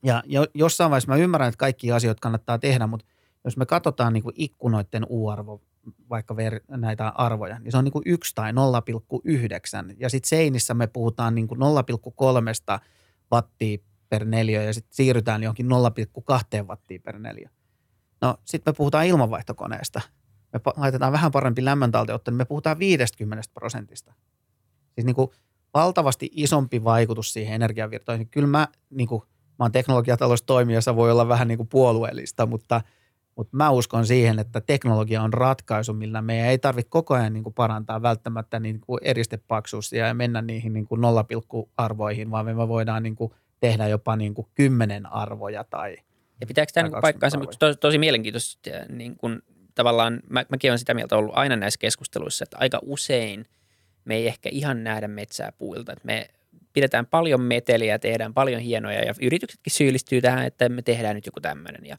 [0.02, 0.22] Ja
[0.54, 3.06] jossain vaiheessa mä ymmärrän, että kaikki asiat kannattaa tehdä, mutta
[3.46, 5.62] jos me katsotaan niin kuin ikkunoiden U-arvo,
[6.10, 9.94] vaikka ver- näitä arvoja, niin se on niin kuin 1 tai 0,9.
[9.98, 12.80] Ja sitten seinissä me puhutaan niin kuin 0,3
[13.32, 13.78] wattia
[14.08, 17.48] per neliö ja sitten siirrytään johonkin 0,2 wattia per neliö.
[18.20, 20.00] No sitten me puhutaan ilmanvaihtokoneesta.
[20.52, 24.12] Me laitetaan vähän parempi lämmöntalteotto, niin me puhutaan 50 prosentista.
[24.94, 25.30] Siis niin kuin
[25.74, 28.28] valtavasti isompi vaikutus siihen energiavirtoihin.
[28.28, 29.22] Kyllä mä, niin kuin,
[29.58, 32.80] mä oon teknologiataloustoimijassa, voi olla vähän niin kuin puolueellista, mutta,
[33.36, 37.42] mutta mä uskon siihen, että teknologia on ratkaisu, millä meidän ei tarvitse koko ajan niin
[37.44, 43.02] kuin parantaa välttämättä niin kuin eristepaksuuksia ja mennä niihin niin kuin nollapilkkuarvoihin, vaan me voidaan
[43.02, 45.96] niin kuin tehdä jopa niin kuin kymmenen arvoja tai–
[46.40, 49.42] ja pitääkö tämä niin paikkaansa, tosi, tosi mielenkiintoista, niin kun,
[49.74, 53.46] tavallaan mä, mäkin olen sitä mieltä ollut aina näissä keskusteluissa, että aika usein
[54.04, 56.28] me ei ehkä ihan nähdä metsää puilta, että me
[56.72, 61.40] pidetään paljon meteliä, tehdään paljon hienoja ja yrityksetkin syyllistyy tähän, että me tehdään nyt joku
[61.40, 61.96] tämmöinen ja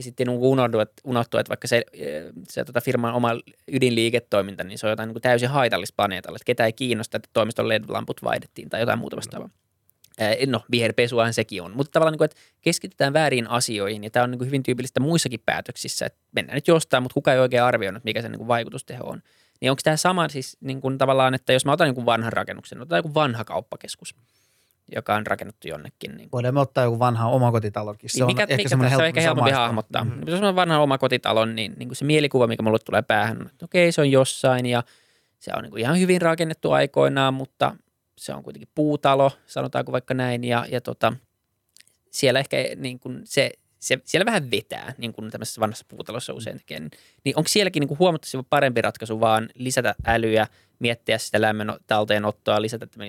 [0.00, 1.84] ja sitten unohtuu, että, unohtuu, että vaikka se,
[2.48, 3.30] se tota firman oma
[3.72, 6.36] ydinliiketoiminta, niin se on jotain niin täysin haitallista planeetalle.
[6.36, 9.50] Että ketä ei kiinnosta, että toimiston LED-lamput vaihdettiin tai jotain muuta vastaavaa
[10.46, 14.30] no viherpesuahan sekin on, mutta tavallaan niin kuin, että keskitytään väärin asioihin ja tämä on
[14.30, 18.04] niin kuin hyvin tyypillistä muissakin päätöksissä, että mennään nyt jostain, mutta kukaan ei oikein arvioinut,
[18.04, 19.22] mikä se niin vaikutusteho on.
[19.60, 22.82] Niin onko tämä sama siis niin kuin tavallaan, että jos mä otan jonkun vanhan rakennuksen,
[22.82, 24.14] otan joku vanha kauppakeskus,
[24.94, 26.16] joka on rakennettu jonnekin.
[26.16, 28.10] Niin Voidaan me ottaa joku vanha omakotitalokin.
[28.10, 30.04] Se niin, mikä, on ehkä, mikä se on ehkä helpompi hahmottaa.
[30.04, 30.22] Mm-hmm.
[30.26, 33.92] Jos on vanha omakotitalon, niin, niin kuin se mielikuva, mikä mulle tulee päähän, että okei,
[33.92, 34.82] se on jossain ja
[35.38, 37.76] se on niin kuin ihan hyvin rakennettu aikoinaan, mutta
[38.18, 41.12] se on kuitenkin puutalo, sanotaanko vaikka näin, ja, ja tota,
[42.10, 43.50] siellä ehkä niin kuin se,
[43.80, 46.80] se, siellä vähän vetää, niin kuin tämmöisessä vanhassa puutalossa usein tekee.
[46.80, 46.90] Niin,
[47.24, 50.46] niin onko sielläkin niin kuin huomattavasti parempi ratkaisu vaan lisätä älyä,
[50.78, 53.04] miettiä sitä lämmön talteenottoa, lisätä tämä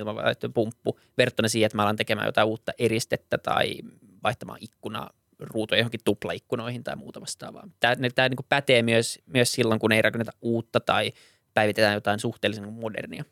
[0.54, 3.76] pumppu, verrattuna siihen, että mä alan tekemään jotain uutta eristettä tai
[4.24, 5.10] vaihtamaan ikkuna
[5.40, 7.68] ruutoja johonkin tuplaikkunoihin tai muuta vastaavaa.
[7.80, 11.12] Tämä, tämä niin kuin pätee myös, myös silloin, kun ei rakenneta uutta tai
[11.54, 13.24] päivitetään jotain suhteellisen modernia.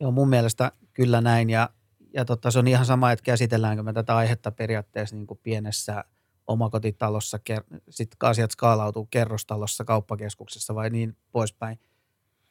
[0.00, 1.70] Joo, mun mielestä kyllä näin ja,
[2.14, 6.04] ja totta, se on ihan sama, että käsitelläänkö me tätä aihetta periaatteessa niin kuin pienessä
[6.46, 7.38] omakotitalossa,
[7.90, 11.78] sitten asiat skaalautuu kerrostalossa, kauppakeskuksessa vai niin poispäin.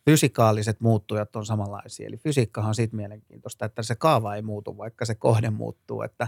[0.05, 5.05] Fysikaaliset muuttujat on samanlaisia, eli fysiikkahan on siitä mielenkiintoista, että se kaava ei muutu, vaikka
[5.05, 6.27] se kohde muuttuu, että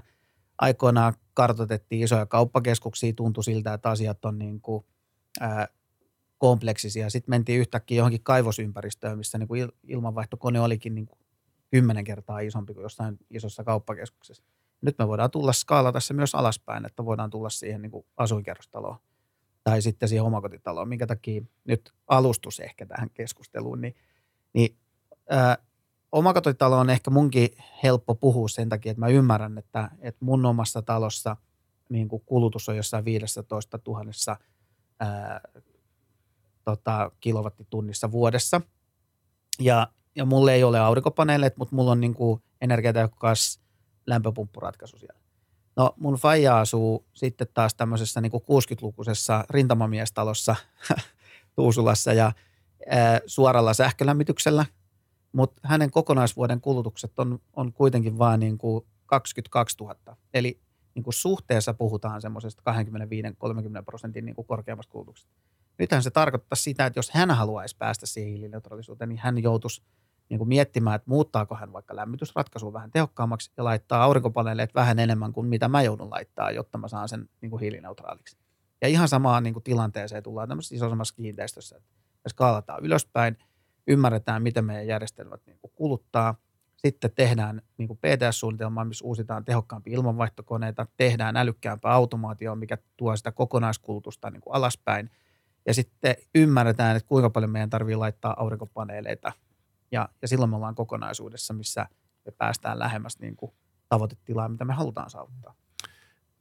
[0.58, 4.86] aikoinaan kartoitettiin isoja kauppakeskuksia, tuntui siltä, että asiat on niin kuin,
[5.40, 5.68] ää,
[6.38, 7.10] kompleksisia.
[7.10, 11.20] Sitten mentiin yhtäkkiä johonkin kaivosympäristöön, missä niin kuin ilmanvaihtokone olikin niin kuin
[11.72, 14.44] kymmenen kertaa isompi kuin jossain isossa kauppakeskuksessa.
[14.84, 18.98] Nyt me voidaan tulla skaala tässä myös alaspäin, että voidaan tulla siihen niin kuin asuinkerrostaloon
[19.64, 23.96] tai sitten siihen omakotitaloon, minkä takia nyt alustus ehkä tähän keskusteluun, niin,
[24.54, 24.78] niin
[25.30, 25.58] ää,
[26.12, 27.50] omakotitalo on ehkä munkin
[27.84, 31.38] helppo puhua sen takia, että mä ymmärrän, että, että mun omassa talossa
[31.90, 34.38] niin kuin kulutus on jossain 15 000
[35.00, 35.42] ää,
[36.66, 38.62] tota, kilowattitunnissa vuodessa.
[39.60, 42.42] Ja, ja mulle ei ole aurinkopaneeleita, mutta mulla on niin kuin
[44.08, 45.20] lämpöpumppuratkaisu siellä.
[45.76, 50.56] No mun faija asuu sitten taas tämmöisessä niin kuin 60-lukuisessa rintamamiestalossa
[51.56, 52.32] Tuusulassa ja
[52.90, 54.66] ää, suoralla sähkölämmityksellä,
[55.32, 59.96] mutta hänen kokonaisvuoden kulutukset on, on kuitenkin vain niin kuin 22 000.
[60.34, 60.60] Eli
[60.96, 62.64] niin kuin suhteessa puhutaan semmoisesta
[63.80, 65.32] 25-30 prosentin niin korkeammasta kulutuksesta.
[65.78, 69.82] Nythän se tarkoittaa sitä, että jos hän haluaisi päästä siihen hiilineutraalisuuteen, niin hän joutuisi
[70.30, 75.34] niin kuin miettimään, että muuttaako hän vaikka lämmitysratkaisua vähän tehokkaammaksi ja laittaa aurinkopaneeleet vähän enemmän
[75.34, 78.38] kuin mitä mä joudun laittaa, jotta mä saan sen niin kuin hiilineutraaliksi.
[78.82, 81.90] Ja ihan samaan niin kuin tilanteeseen tullaan tämmöisessä isommassa kiinteistössä, että
[82.30, 83.38] skaalataan ylöspäin,
[83.88, 86.36] ymmärretään, miten meidän järjestelmät niin kuin kuluttaa,
[86.76, 93.32] sitten tehdään niin kuin PTS-suunnitelmaa, missä uusitaan tehokkaampia ilmanvaihtokoneita, tehdään älykkäämpää automaatioa, mikä tuo sitä
[93.32, 95.10] kokonaiskulutusta niin kuin alaspäin–
[95.66, 99.32] ja sitten ymmärretään, että kuinka paljon meidän tarvii laittaa aurinkopaneeleita.
[99.94, 101.88] Ja, ja silloin me ollaan kokonaisuudessa, missä
[102.26, 103.52] me päästään lähemmäs niin kuin
[103.90, 105.56] tavoitetilaa, mitä me halutaan saavuttaa.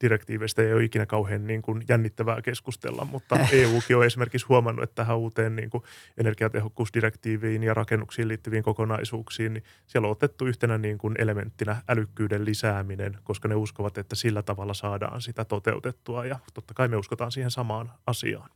[0.01, 4.95] direktiiveistä ei ole ikinä kauhean niin kuin jännittävää keskustella, mutta EUkin on esimerkiksi huomannut, että
[4.95, 5.83] tähän uuteen niin kuin
[6.19, 13.19] energiatehokkuusdirektiiviin ja rakennuksiin liittyviin kokonaisuuksiin, niin siellä on otettu yhtenä niin kuin elementtinä älykkyyden lisääminen,
[13.25, 17.51] koska ne uskovat, että sillä tavalla saadaan sitä toteutettua ja totta kai me uskotaan siihen
[17.51, 18.51] samaan asiaan.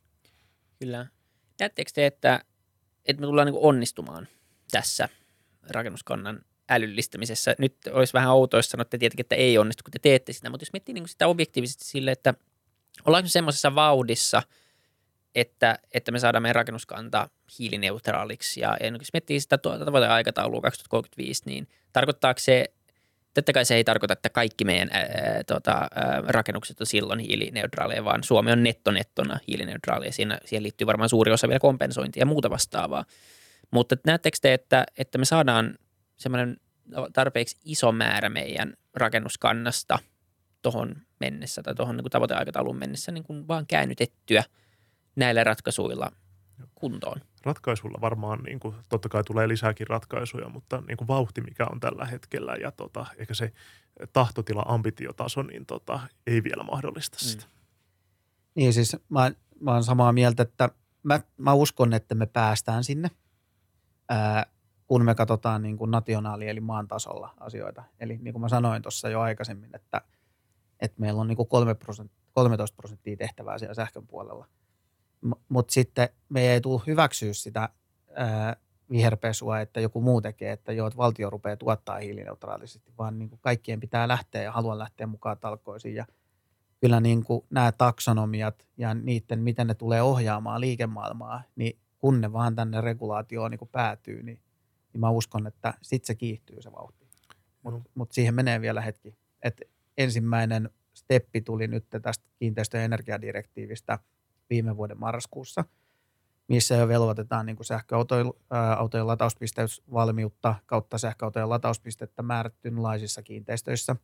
[0.78, 1.06] Kyllä.
[1.60, 2.40] Näettekö te, että,
[3.04, 4.28] että me tullaan niin onnistumaan
[4.70, 5.08] tässä
[5.70, 7.54] rakennuskannan älyllistämisessä.
[7.58, 10.62] Nyt olisi vähän outoa, jos sanotte tietenkin, että ei onnistu, kun te teette sitä, mutta
[10.62, 12.34] jos miettii niin sitä objektiivisesti sille, että
[13.04, 14.42] ollaanko semmoisessa vauhdissa,
[15.34, 18.60] että, että me saadaan meidän rakennuskanta hiilineutraaliksi.
[18.60, 22.64] Ja, ja jos miettii sitä tavoiteaikataulua 2035, niin tarkoittaako se,
[23.34, 25.04] totta kai se ei tarkoita, että kaikki meidän ää,
[25.46, 30.86] tota, ää, rakennukset on silloin hiilineutraaleja, vaan Suomi on nettonettona hiilineutraali ja siinä, siihen liittyy
[30.86, 33.04] varmaan suuri osa vielä kompensointia ja muuta vastaavaa.
[33.70, 35.78] Mutta näettekö te, että, että me saadaan
[36.16, 36.56] semmoinen
[37.12, 39.98] tarpeeksi iso määrä meidän rakennuskannasta
[40.62, 44.44] tuohon mennessä tai tuohon niin tavoiteaikataulun mennessä niin kuin vaan käännytettyä
[45.16, 46.12] näillä ratkaisuilla
[46.74, 47.20] kuntoon.
[47.44, 51.80] Ratkaisulla varmaan niin kuin, totta kai tulee lisääkin ratkaisuja, mutta niin kuin vauhti, mikä on
[51.80, 53.52] tällä hetkellä ja tota, ehkä se
[54.12, 57.44] tahtotila, ambitiotaso, niin tota, ei vielä mahdollista sitä.
[57.44, 57.50] Mm.
[58.54, 60.68] Niin siis mä, mä oon samaa mieltä, että
[61.02, 63.10] mä, mä uskon, että me päästään sinne.
[64.08, 64.46] Ää,
[64.86, 67.84] kun me katsotaan niin kuin nationaali- eli maan tasolla asioita.
[68.00, 70.00] Eli niin kuin mä sanoin tuossa jo aikaisemmin, että,
[70.80, 74.48] että meillä on niin kuin 3 prosent, 13 prosenttia tehtävää siellä sähkön puolella.
[75.20, 77.68] M- Mutta sitten me ei tule hyväksyä sitä
[78.14, 78.56] ää,
[78.90, 83.40] viherpesua, että joku muu tekee, että joo, että valtio rupeaa tuottaa hiilineutraalisesti, vaan niin kuin
[83.42, 85.94] kaikkien pitää lähteä ja haluan lähteä mukaan talkoisiin.
[85.94, 86.06] Ja
[86.80, 92.32] kyllä niin kuin nämä taksonomiat ja niiden, miten ne tulee ohjaamaan liikemaailmaa, niin kun ne
[92.32, 94.40] vaan tänne regulaatioon niin päätyy, niin
[94.92, 97.06] niin mä uskon, että sitten se kiihtyy se vauhti.
[97.62, 99.16] Mutta mut siihen menee vielä hetki.
[99.42, 99.62] Et
[99.98, 103.98] ensimmäinen steppi tuli nyt tästä kiinteistö- ja energiadirektiivistä
[104.50, 105.64] viime vuoden marraskuussa,
[106.48, 113.96] missä jo velvoitetaan niin sähköautojen latauspisteysvalmiutta kautta sähköautojen latauspistettä määrättynlaisissa kiinteistöissä.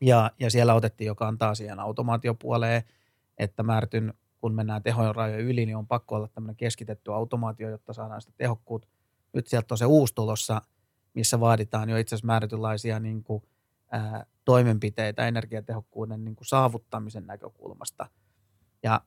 [0.00, 2.82] Ja, ja siellä otettiin jo kantaa siihen automaatiopuoleen,
[3.38, 7.92] että määrätyn, kun mennään tehojen rajojen yli, niin on pakko olla tämmöinen keskitetty automaatio, jotta
[7.92, 8.88] saadaan sitä tehokkuutta
[9.36, 10.62] nyt sieltä on se uusi tulossa,
[11.14, 13.42] missä vaaditaan jo itse asiassa määrätynlaisia niin kuin,
[13.90, 18.06] ää, toimenpiteitä energiatehokkuuden niin kuin saavuttamisen näkökulmasta.
[18.82, 19.00] Ja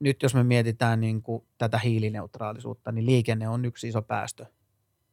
[0.00, 4.46] nyt jos me mietitään niin kuin tätä hiilineutraalisuutta, niin liikenne on yksi iso päästö.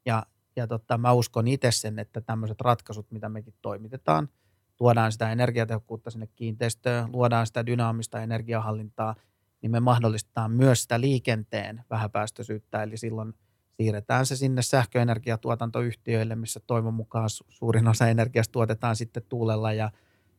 [0.06, 4.30] Ja, ja totta, mä uskon itse sen, että tämmöiset ratkaisut, mitä mekin toimitetaan,
[4.78, 9.16] tuodaan sitä energiatehokkuutta sinne kiinteistöön, luodaan sitä dynaamista energiahallintaa,
[9.62, 13.34] niin me mahdollistetaan myös sitä liikenteen vähäpäästöisyyttä, eli silloin–
[13.82, 19.92] siirretään se sinne sähköenergiatuotantoyhtiöille, missä toivon mukaan suurin osa energiasta tuotetaan sitten tuulella ja,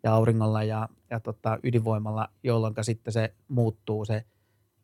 [0.03, 4.25] ja auringolla ja, ja tota, ydinvoimalla, jolloin sitten se muuttuu se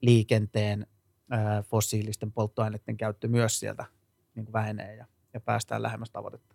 [0.01, 0.86] liikenteen
[1.30, 3.84] ää, fossiilisten polttoaineiden käyttö myös sieltä
[4.34, 6.55] niin kuin vähenee ja, ja päästään lähemmäs tavoitetta.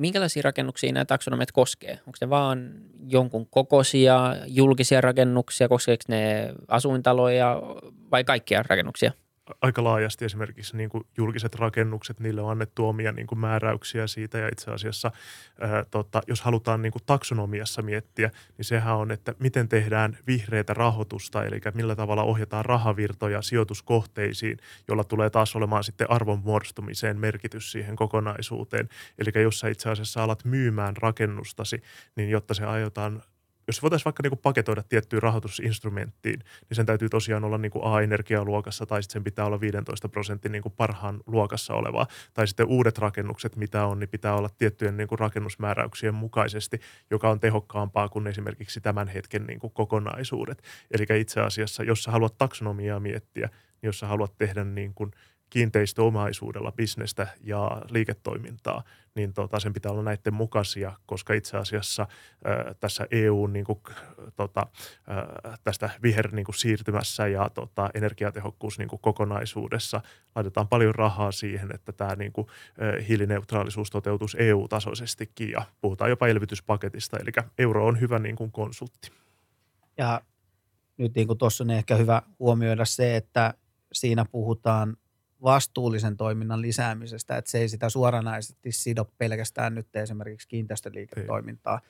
[0.00, 1.92] Minkälaisia rakennuksia nämä taksonomiat koskee?
[1.92, 2.72] Onko ne vaan
[3.06, 7.62] jonkun kokoisia julkisia rakennuksia, koskeeko ne asuintaloja
[8.10, 9.12] vai kaikkia rakennuksia?
[9.62, 14.38] Aika laajasti esimerkiksi niin kuin julkiset rakennukset, niille on annettu omia niin kuin määräyksiä siitä
[14.38, 15.10] ja itse asiassa
[15.60, 20.74] ää, tota, jos halutaan niin kuin taksonomiassa miettiä, niin sehän on, että miten tehdään vihreitä
[20.74, 27.72] rahoitusta, eli millä tavalla ohjataan rahavirtoja sijoituskohteisiin, jolla tulee taas olemaan sitten arvon muodostumiseen merkitys
[27.72, 28.88] siihen kokonaisuuteen.
[29.18, 31.82] Eli jos sä itse asiassa alat myymään rakennustasi,
[32.16, 33.22] niin jotta se aiotaan
[33.70, 37.84] jos voitaisiin vaikka niin kuin paketoida tiettyyn rahoitusinstrumenttiin, niin sen täytyy tosiaan olla niin kuin
[37.84, 42.06] A-energialuokassa tai sitten sen pitää olla 15 prosentin niin kuin parhaan luokassa olevaa.
[42.34, 47.30] Tai sitten uudet rakennukset, mitä on, niin pitää olla tiettyjen niin kuin rakennusmääräyksien mukaisesti, joka
[47.30, 50.62] on tehokkaampaa kuin esimerkiksi tämän hetken niin kuin kokonaisuudet.
[50.90, 55.10] Eli itse asiassa, jos sä haluat taksonomiaa miettiä, niin jos sä haluat tehdä niin kuin–
[55.50, 58.82] kiinteistöomaisuudella bisnestä ja liiketoimintaa,
[59.14, 62.06] niin tota, sen pitää olla näiden mukaisia, koska itse asiassa
[62.44, 63.80] ää, tässä EU niin kuin,
[64.36, 64.66] tota,
[65.64, 70.00] tästä viher niin kuin, siirtymässä ja tota, energiatehokkuus niin kuin, kokonaisuudessa
[70.34, 72.46] laitetaan paljon rahaa siihen, että tämä niin kuin,
[72.78, 79.10] ää, hiilineutraalisuus toteutus EU-tasoisestikin ja puhutaan jopa elvytyspaketista, eli euro on hyvä niin kuin, konsultti.
[79.98, 80.20] Ja
[80.96, 83.54] nyt niin tuossa on ehkä hyvä huomioida se, että
[83.92, 84.96] siinä puhutaan
[85.42, 91.80] vastuullisen toiminnan lisäämisestä, että se ei sitä suoranaisesti sido pelkästään nyt esimerkiksi kiinteistöliiketoimintaa,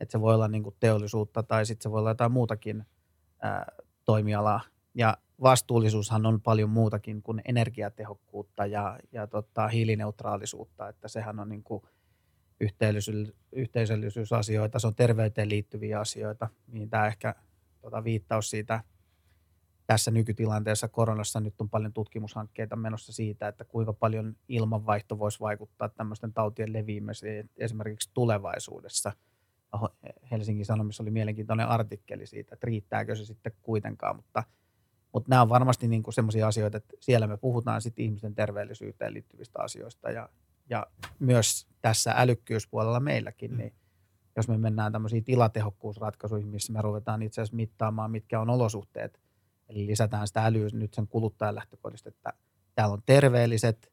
[0.00, 2.84] että se voi olla niin kuin teollisuutta tai sitten se voi olla jotain muutakin
[3.42, 3.66] ää,
[4.04, 4.60] toimialaa.
[4.94, 11.62] Ja vastuullisuushan on paljon muutakin kuin energiatehokkuutta ja, ja tota, hiilineutraalisuutta, että sehän on niin
[11.62, 11.82] kuin
[13.52, 17.34] yhteisöllisyysasioita, se on terveyteen liittyviä asioita, mihin tämä ehkä
[17.80, 18.84] tota, viittaus siitä
[19.92, 25.88] tässä nykytilanteessa koronassa nyt on paljon tutkimushankkeita menossa siitä, että kuinka paljon ilmanvaihto voisi vaikuttaa
[25.88, 29.12] tämmöisten tautien leviämiseen esimerkiksi tulevaisuudessa.
[30.30, 34.44] Helsingin Sanomissa oli mielenkiintoinen artikkeli siitä, että riittääkö se sitten kuitenkaan, mutta,
[35.12, 39.62] mutta nämä on varmasti niin sellaisia asioita, että siellä me puhutaan sitten ihmisten terveellisyyteen liittyvistä
[39.62, 40.28] asioista ja,
[40.70, 40.86] ja
[41.18, 43.56] myös tässä älykkyyspuolella meilläkin, mm.
[43.56, 43.72] niin
[44.36, 49.18] jos me mennään tämmöisiin tilatehokkuusratkaisuihin, missä me ruvetaan itse asiassa mittaamaan, mitkä on olosuhteet–
[49.72, 52.32] Eli lisätään sitä älyä nyt sen kuluttajan lähtökohdista, että
[52.74, 53.92] täällä on terveelliset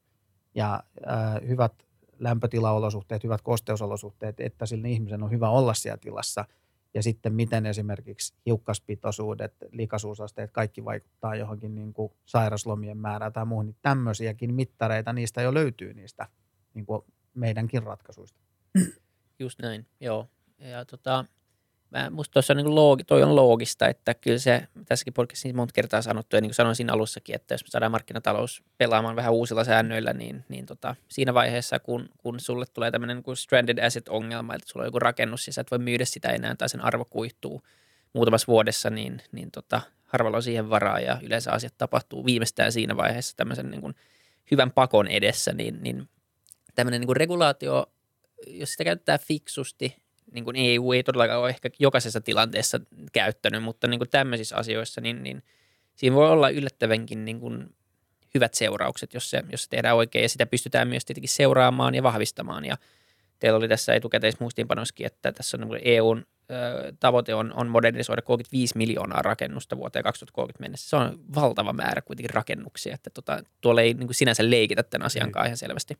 [0.54, 1.72] ja äh, hyvät
[2.18, 6.44] lämpötilaolosuhteet, hyvät kosteusolosuhteet, että sillä ihmisen on hyvä olla siellä tilassa.
[6.94, 13.66] Ja sitten miten esimerkiksi hiukkaspitoisuudet, likaisuusasteet, kaikki vaikuttaa johonkin niin kuin sairaslomien määrään tai muuhun.
[13.66, 16.28] Niin tämmöisiäkin mittareita, niistä jo löytyy niistä
[16.74, 17.02] niin kuin
[17.34, 18.40] meidänkin ratkaisuista.
[19.38, 20.28] Just näin, joo.
[20.58, 21.24] Ja tota,
[21.90, 25.56] mä, musta tuossa on niin loogi, toi on loogista, että kyllä se, tässäkin podcastissa niin
[25.56, 29.16] monta kertaa sanottu, ja niin kuin sanoin siinä alussakin, että jos me saadaan markkinatalous pelaamaan
[29.16, 33.78] vähän uusilla säännöillä, niin, niin tota, siinä vaiheessa, kun, kun sulle tulee tämmöinen niin stranded
[33.78, 36.84] asset-ongelma, että sulla on joku rakennus ja sä et voi myydä sitä enää tai sen
[36.84, 37.62] arvo kuihtuu
[38.12, 42.96] muutamassa vuodessa, niin, niin tota, harvalla on siihen varaa ja yleensä asiat tapahtuu viimeistään siinä
[42.96, 43.94] vaiheessa tämmöisen niin kuin
[44.50, 46.08] hyvän pakon edessä, niin, niin
[46.74, 47.86] tämmöinen niin kuin regulaatio,
[48.46, 49.96] jos sitä käyttää fiksusti,
[50.32, 52.80] niin kuin EU ei todellakaan ole ehkä jokaisessa tilanteessa
[53.12, 55.42] käyttänyt, mutta niin kuin tämmöisissä asioissa, niin, niin
[55.96, 57.74] siinä voi olla yllättävänkin niin kuin
[58.34, 62.02] hyvät seuraukset, jos se, jos se tehdään oikein ja sitä pystytään myös tietenkin seuraamaan ja
[62.02, 62.64] vahvistamaan.
[62.64, 62.76] Ja
[63.38, 68.78] teillä oli tässä etukäteismuistiinpanoskin, että tässä on niin EUn ö, tavoite on, on modernisoida 35
[68.78, 70.88] miljoonaa rakennusta vuoteen 2030 mennessä.
[70.88, 75.32] Se on valtava määrä kuitenkin rakennuksia, että tota, tuolla ei niin sinänsä leikitä tämän asian
[75.32, 75.98] kanssa ihan selvästi.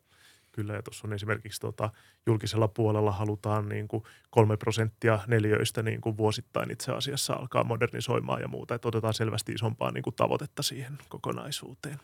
[0.51, 1.89] Kyllä, ja tuossa on esimerkiksi tota,
[2.25, 8.41] julkisella puolella halutaan niin kuin kolme prosenttia neliöistä niin kuin vuosittain itse asiassa alkaa modernisoimaan
[8.41, 11.99] ja muuta, että otetaan selvästi isompaa niin kuin tavoitetta siihen kokonaisuuteen.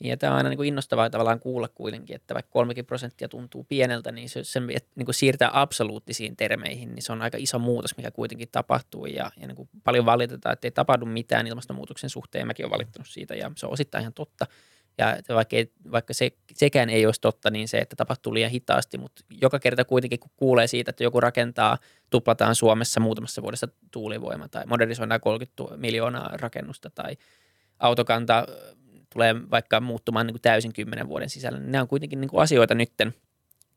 [0.00, 3.64] Ja tämä on aina niin kuin innostavaa tavallaan kuulla kuitenkin, että vaikka kolmekin prosenttia tuntuu
[3.64, 7.96] pieneltä, niin se, sen niin kuin siirtää absoluuttisiin termeihin, niin se on aika iso muutos,
[7.96, 9.06] mikä kuitenkin tapahtuu.
[9.06, 12.46] Ja, ja niin kuin paljon valitetaan, että ei tapahdu mitään ilmastonmuutoksen suhteen.
[12.46, 14.46] Mäkin olen valittanut siitä ja se on osittain ihan totta.
[14.98, 15.56] Ja vaikka,
[15.92, 19.84] vaikka se, sekään ei olisi totta, niin se, että tapahtuu liian hitaasti, mutta joka kerta
[19.84, 21.78] kuitenkin kun kuulee siitä, että joku rakentaa,
[22.10, 27.16] tuplataan Suomessa muutamassa vuodessa tuulivoima tai modernisoidaan 30 miljoonaa rakennusta tai
[27.78, 28.46] autokanta
[29.12, 32.42] tulee vaikka muuttumaan niin kuin täysin kymmenen vuoden sisällä, niin nämä on kuitenkin niin kuin
[32.42, 33.14] asioita nytten.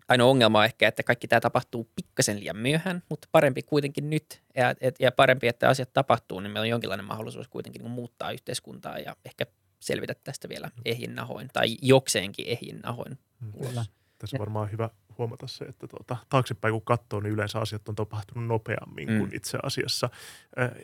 [0.07, 4.41] Ainoa ongelma on ehkä, että kaikki tämä tapahtuu pikkasen liian myöhään, mutta parempi kuitenkin nyt
[4.55, 8.31] ja, et, ja parempi, että asiat tapahtuu, niin meillä on jonkinlainen mahdollisuus kuitenkin niin muuttaa
[8.31, 9.45] yhteiskuntaa ja ehkä
[9.79, 13.51] selvitä tästä vielä ehjin nahoin tai jokseenkin ehjin nahoin mm.
[13.53, 13.91] ulos.
[14.19, 17.95] Tässä on varmaan hyvä huomata se, että tuota, taaksepäin kun katsoo, niin yleensä asiat on
[17.95, 19.17] tapahtunut nopeammin mm.
[19.17, 20.09] kuin itse asiassa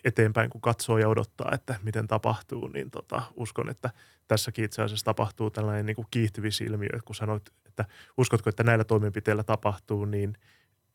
[0.04, 3.90] eteenpäin, kun katsoo ja odottaa, että miten tapahtuu, niin tota, uskon, että
[4.28, 7.86] tässäkin itse asiassa tapahtuu tällainen niin kuin kiihtyvissä ilmiö, kun sanoit, että
[8.18, 10.38] uskotko, että näillä toimenpiteillä tapahtuu, niin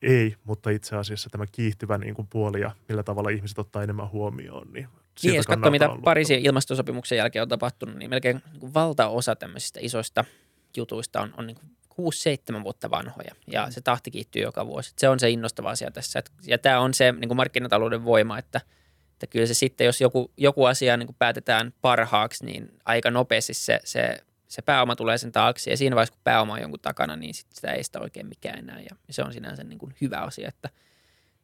[0.01, 4.11] ei, mutta itse asiassa tämä kiihtyvä niin kuin puoli ja millä tavalla ihmiset ottaa enemmän
[4.11, 4.87] huomioon, niin
[5.23, 10.25] niin, jos katsoo, mitä Pariisin ilmastosopimuksen jälkeen on tapahtunut, niin melkein niin valtaosa tämmöisistä isoista
[10.77, 11.71] jutuista on, on niin kuin
[12.59, 14.93] 6-7 vuotta vanhoja ja se tahti kiittyy joka vuosi.
[14.97, 16.23] Se on se innostava asia tässä.
[16.47, 18.61] Ja tämä on se niin kuin markkinatalouden voima, että,
[19.13, 23.53] että kyllä se sitten, jos joku, joku asia niin kuin päätetään parhaaksi, niin aika nopeasti
[23.53, 25.71] se, se, se pääoma tulee sen taakse.
[25.71, 28.59] Ja siinä vaiheessa, kun pääoma on jonkun takana, niin sit sitä ei sitä oikein mikään
[28.59, 28.79] enää.
[28.79, 30.69] Ja se on sinänsä niin kuin hyvä asia, että,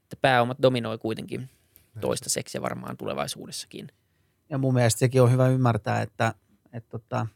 [0.03, 1.49] että pääomat dominoi kuitenkin
[1.99, 3.87] toistaiseksi ja varmaan tulevaisuudessakin.
[4.49, 6.33] Ja mun mielestä sekin on hyvä ymmärtää, että,
[6.73, 7.27] että tota,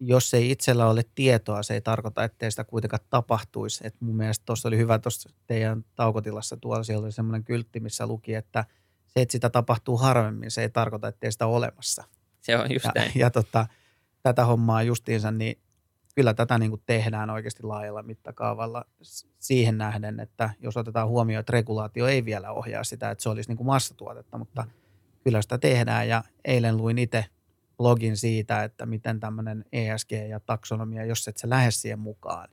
[0.00, 3.86] jos ei itsellä ole tietoa, se ei tarkoita, ettei sitä kuitenkaan tapahtuisi.
[3.86, 8.06] Et mun mielestä tuossa oli hyvä tuossa teidän taukotilassa tuolla, siellä oli semmoinen kyltti, missä
[8.06, 8.64] luki, että
[9.06, 12.04] se, että sitä tapahtuu harvemmin, se ei tarkoita, ettei sitä ole olemassa.
[12.40, 13.12] Se on just ja, näin.
[13.14, 13.66] Ja tota,
[14.22, 15.58] tätä hommaa justiinsa, niin
[16.14, 18.84] kyllä tätä niin kuin tehdään oikeasti laajalla mittakaavalla
[19.38, 23.50] siihen nähden, että jos otetaan huomioon, että regulaatio ei vielä ohjaa sitä, että se olisi
[23.50, 24.66] niin kuin massatuotetta, mutta
[25.24, 27.24] kyllä sitä tehdään ja eilen luin itse
[27.76, 32.48] blogin siitä, että miten tämmöinen ESG ja taksonomia, jos et sä lähde siihen mukaan,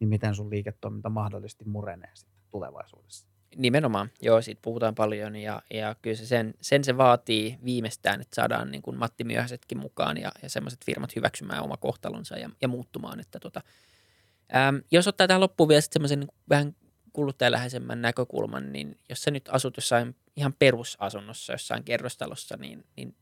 [0.00, 3.35] niin miten sun liiketoiminta mahdollisesti murenee sitten tulevaisuudessa.
[3.56, 8.34] Nimenomaan, joo, siitä puhutaan paljon ja, ja kyllä se sen, sen se vaatii viimeistään, että
[8.34, 12.68] saadaan niin kuin Matti Myöhäsetkin mukaan ja, ja semmoiset firmat hyväksymään oma kohtalonsa ja, ja
[12.68, 13.20] muuttumaan.
[13.20, 13.60] Että tota,
[14.56, 16.76] äm, jos ottaa tähän loppuun vielä semmoisen niin vähän
[17.12, 23.14] kuluttajaläheisemmän näkökulman, niin jos sä nyt asut jossain ihan perusasunnossa, jossain kerrostalossa, niin, niin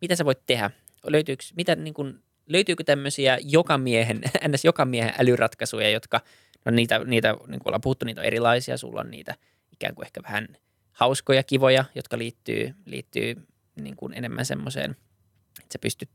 [0.00, 0.70] mitä sä voit tehdä?
[1.06, 4.64] Löytyykö, mitä, niin kuin, löytyykö tämmöisiä joka miehen, ns.
[4.64, 6.20] joka miehen älyratkaisuja, jotka–
[6.64, 8.76] No niitä, niitä niin kuin ollaan puhuttu, niitä on erilaisia.
[8.76, 9.34] Sulla on niitä
[9.78, 10.48] ikään kuin ehkä vähän
[10.92, 13.34] hauskoja, kivoja, jotka liittyy, liittyy
[13.76, 16.10] niin kuin enemmän semmoiseen, että sä pystyt,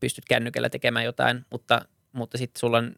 [0.00, 1.80] pystyt kännykällä tekemään jotain, mutta,
[2.12, 2.94] mutta sitten sulla on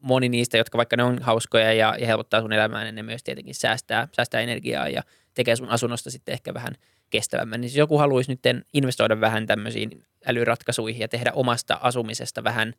[0.00, 3.22] moni niistä, jotka vaikka ne on hauskoja ja, ja helpottaa sun elämää, niin ne myös
[3.22, 5.02] tietenkin säästää, säästää energiaa ja
[5.34, 6.74] tekee sun asunnosta sitten ehkä vähän
[7.10, 7.60] kestävämmän.
[7.60, 12.74] Niin jos joku haluaisi nyt investoida vähän tämmöisiin älyratkaisuihin ja tehdä omasta asumisesta vähän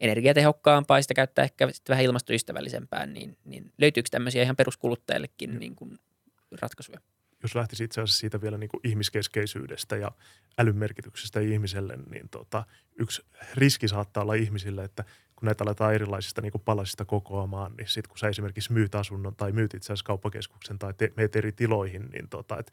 [0.00, 5.58] energiatehokkaampaa, sitä käyttää ehkä sitten vähän ilmastoystävällisempään, niin, niin löytyykö tämmöisiä ihan peruskuluttajillekin mm.
[5.58, 5.98] niin kuin
[6.60, 7.00] ratkaisuja?
[7.42, 10.12] Jos lähtisi itse asiassa siitä vielä niin kuin ihmiskeskeisyydestä ja
[10.58, 12.64] älyn merkityksestä ihmiselle, niin tota,
[12.98, 13.22] yksi
[13.54, 15.04] riski saattaa olla ihmisille, että
[15.36, 19.36] kun näitä aletaan erilaisista niin kuin palasista kokoamaan, niin sitten kun sä esimerkiksi myyt asunnon
[19.36, 22.72] tai myyt itse asiassa kauppakeskuksen tai te, meet eri tiloihin, niin tota, et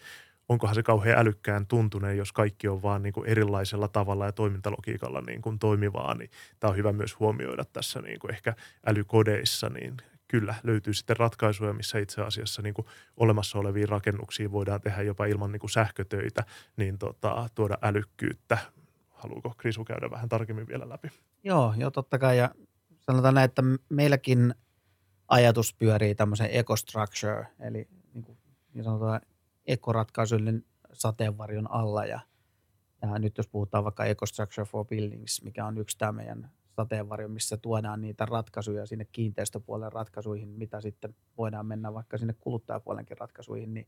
[0.50, 5.22] onkohan se kauhean älykkään tuntuneen, jos kaikki on vaan niin kuin erilaisella tavalla ja toimintalogiikalla
[5.22, 6.30] niin kuin toimivaa, niin
[6.60, 8.54] tämä on hyvä myös huomioida tässä niin kuin ehkä
[8.86, 12.88] älykodeissa, niin kyllä löytyy sitten ratkaisuja, missä itse asiassa niin kuin
[13.18, 16.44] olemassa oleviin rakennuksiin voidaan tehdä jopa ilman niin kuin sähkötöitä,
[16.78, 18.58] niin tota, tuoda älykkyyttä.
[19.10, 21.08] Haluuko Krisu käydä vähän tarkemmin vielä läpi?
[21.44, 22.38] Joo, joo totta kai.
[22.38, 22.50] Ja
[23.00, 24.54] sanotaan näin, että meilläkin
[25.28, 28.38] ajatus pyörii tämmöisen ecostructure, eli niin, kuin,
[28.74, 29.22] niin sanotaan
[29.66, 32.06] ekoratkaisuillinen sateenvarjon alla.
[32.06, 32.20] Ja,
[33.02, 37.58] ja nyt jos puhutaan vaikka EcoStructure for Buildings, mikä on yksi tämä meidän sateenvarjo, missä
[37.58, 43.88] tuodaan niitä ratkaisuja sinne kiinteistöpuolen ratkaisuihin, mitä sitten voidaan mennä vaikka sinne kuluttajapuolenkin ratkaisuihin, niin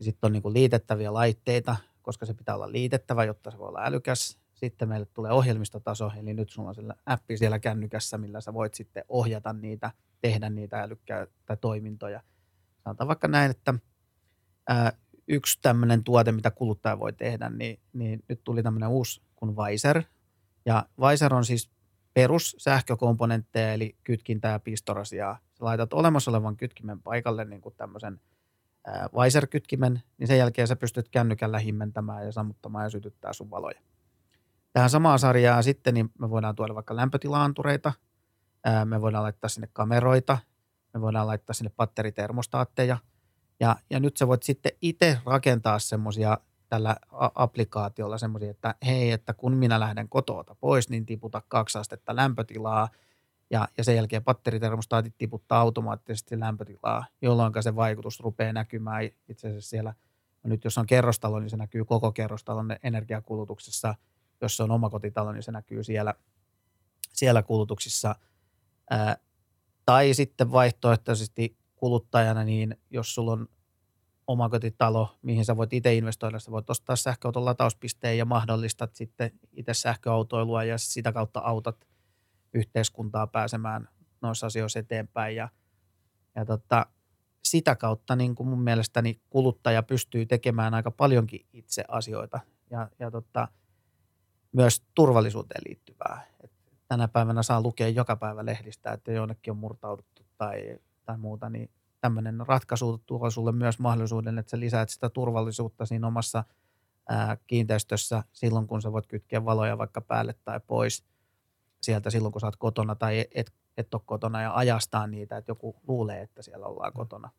[0.00, 4.38] sitten on niin liitettäviä laitteita, koska se pitää olla liitettävä, jotta se voi olla älykäs.
[4.54, 8.74] Sitten meille tulee ohjelmistotaso, eli nyt sulla on sillä appi siellä kännykässä, millä sä voit
[8.74, 12.22] sitten ohjata niitä, tehdä niitä älykkäitä toimintoja.
[12.84, 13.74] Sanotaan vaikka näin, että
[14.68, 14.92] ää,
[15.28, 20.02] yksi tämmöinen tuote, mitä kuluttaja voi tehdä, niin, niin nyt tuli tämmöinen uusi kuin Viser.
[20.66, 21.70] Ja Viser on siis
[22.14, 25.38] perus sähkökomponentteja, eli kytkintä ja pistorasiaa.
[25.58, 28.20] Sä laitat olemassa olevan kytkimen paikalle niin kuin tämmöisen
[29.12, 33.80] Viser-kytkimen, niin sen jälkeen sä pystyt kännykällä himmentämään ja sammuttamaan ja sytyttää sun valoja.
[34.72, 37.92] Tähän samaan sarjaan sitten niin me voidaan tuoda vaikka lämpötilaantureita,
[38.84, 40.38] me voidaan laittaa sinne kameroita,
[40.94, 42.98] me voidaan laittaa sinne batteritermostaatteja–
[43.60, 46.38] ja, ja nyt sä voit sitten itse rakentaa semmoisia
[46.68, 46.96] tällä
[47.34, 52.88] applikaatiolla semmoisia, että hei, että kun minä lähden kotoota pois, niin tiputa kaksi astetta lämpötilaa
[53.50, 59.70] ja, ja sen jälkeen batteritermostaatit tiputtaa automaattisesti lämpötilaa, jolloin se vaikutus rupeaa näkymään itse asiassa
[59.70, 59.94] siellä.
[60.42, 63.94] No nyt jos on kerrostalo, niin se näkyy koko kerrostalon energiakulutuksessa.
[64.40, 66.14] Jos se on omakotitalo, niin se näkyy siellä,
[67.12, 68.14] siellä kulutuksissa.
[68.90, 69.16] Ää,
[69.86, 71.56] tai sitten vaihtoehtoisesti
[71.86, 73.48] kuluttajana, niin jos sulla on
[74.26, 79.74] omakotitalo, mihin sä voit itse investoida, sä voit ostaa sähköauton latauspisteen ja mahdollistat sitten itse
[79.74, 81.86] sähköautoilua ja sitä kautta autat
[82.54, 83.88] yhteiskuntaa pääsemään
[84.22, 85.36] noissa asioissa eteenpäin.
[85.36, 85.48] Ja,
[86.36, 86.86] ja tota,
[87.44, 93.10] sitä kautta niin kuin mun mielestäni kuluttaja pystyy tekemään aika paljonkin itse asioita ja, ja
[93.10, 93.48] tota,
[94.52, 96.26] myös turvallisuuteen liittyvää.
[96.44, 96.52] Et
[96.88, 101.70] tänä päivänä saa lukea joka päivä lehdistä, että jonnekin on murtauduttu tai tai muuta, niin
[102.00, 106.44] tämmöinen ratkaisu tuo sulle myös mahdollisuuden, että sä lisäät sitä turvallisuutta siinä omassa
[107.08, 111.04] ää, kiinteistössä silloin, kun sä voit kytkeä valoja vaikka päälle tai pois
[111.80, 115.50] sieltä silloin, kun sä oot kotona tai et, et ole kotona ja ajastaa niitä, että
[115.50, 117.30] joku luulee, että siellä ollaan kotona.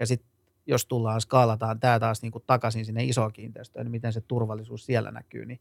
[0.00, 0.30] Ja sitten
[0.66, 4.86] jos tullaan, skaalataan tämä taas niin kuin takaisin sinne isoon kiinteistöön, niin miten se turvallisuus
[4.86, 5.60] siellä näkyy, niin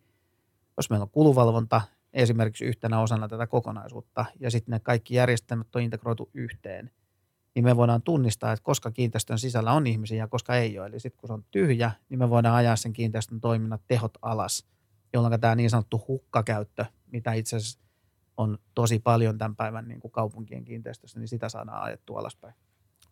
[0.78, 1.82] jos meillä on kuluvalvonta
[2.14, 6.92] esimerkiksi yhtenä osana tätä kokonaisuutta ja sitten ne kaikki järjestelmät on integroitu yhteen,
[7.58, 10.88] niin me voidaan tunnistaa, että koska kiinteistön sisällä on ihmisiä ja koska ei ole.
[10.88, 14.68] Eli sitten kun se on tyhjä, niin me voidaan ajaa sen kiinteistön toiminnat tehot alas,
[15.14, 17.80] jolloin tämä niin sanottu hukkakäyttö, mitä itse asiassa
[18.38, 22.54] on tosi paljon tämän päivän niin kuin kaupunkien kiinteistössä, niin sitä saadaan ajettua alaspäin.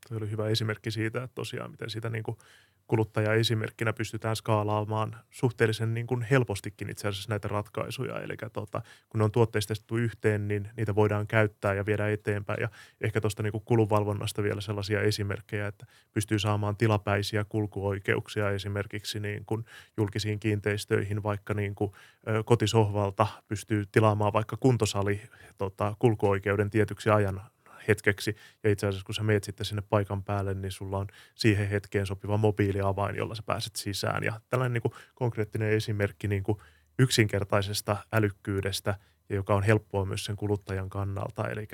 [0.09, 2.37] Tuo oli hyvä esimerkki siitä, että tosiaan miten sitä niin kuin
[2.87, 8.19] kuluttaja-esimerkkinä pystytään skaalaamaan suhteellisen niin kuin helpostikin itse asiassa näitä ratkaisuja.
[8.19, 12.61] Eli tota, kun ne on tuotteistettu yhteen, niin niitä voidaan käyttää ja viedä eteenpäin.
[12.61, 12.69] Ja
[13.01, 19.65] ehkä tuosta niin kulunvalvonnasta vielä sellaisia esimerkkejä, että pystyy saamaan tilapäisiä kulkuoikeuksia esimerkiksi niin kuin
[19.97, 21.91] julkisiin kiinteistöihin, vaikka niin kuin
[22.45, 25.21] kotisohvalta pystyy tilaamaan vaikka kuntosali
[25.57, 27.41] tota, kulkuoikeuden tietyksi ajan
[27.87, 28.35] hetkeksi.
[28.63, 32.05] Ja itse asiassa kun sä meet sitten sinne paikan päälle, niin sulla on siihen hetkeen
[32.05, 34.23] sopiva mobiiliavain, jolla sä pääset sisään.
[34.23, 36.57] Ja tällainen niin kuin konkreettinen esimerkki niin kuin
[36.99, 38.95] yksinkertaisesta älykkyydestä,
[39.29, 41.49] ja joka on helppoa myös sen kuluttajan kannalta.
[41.49, 41.67] Eli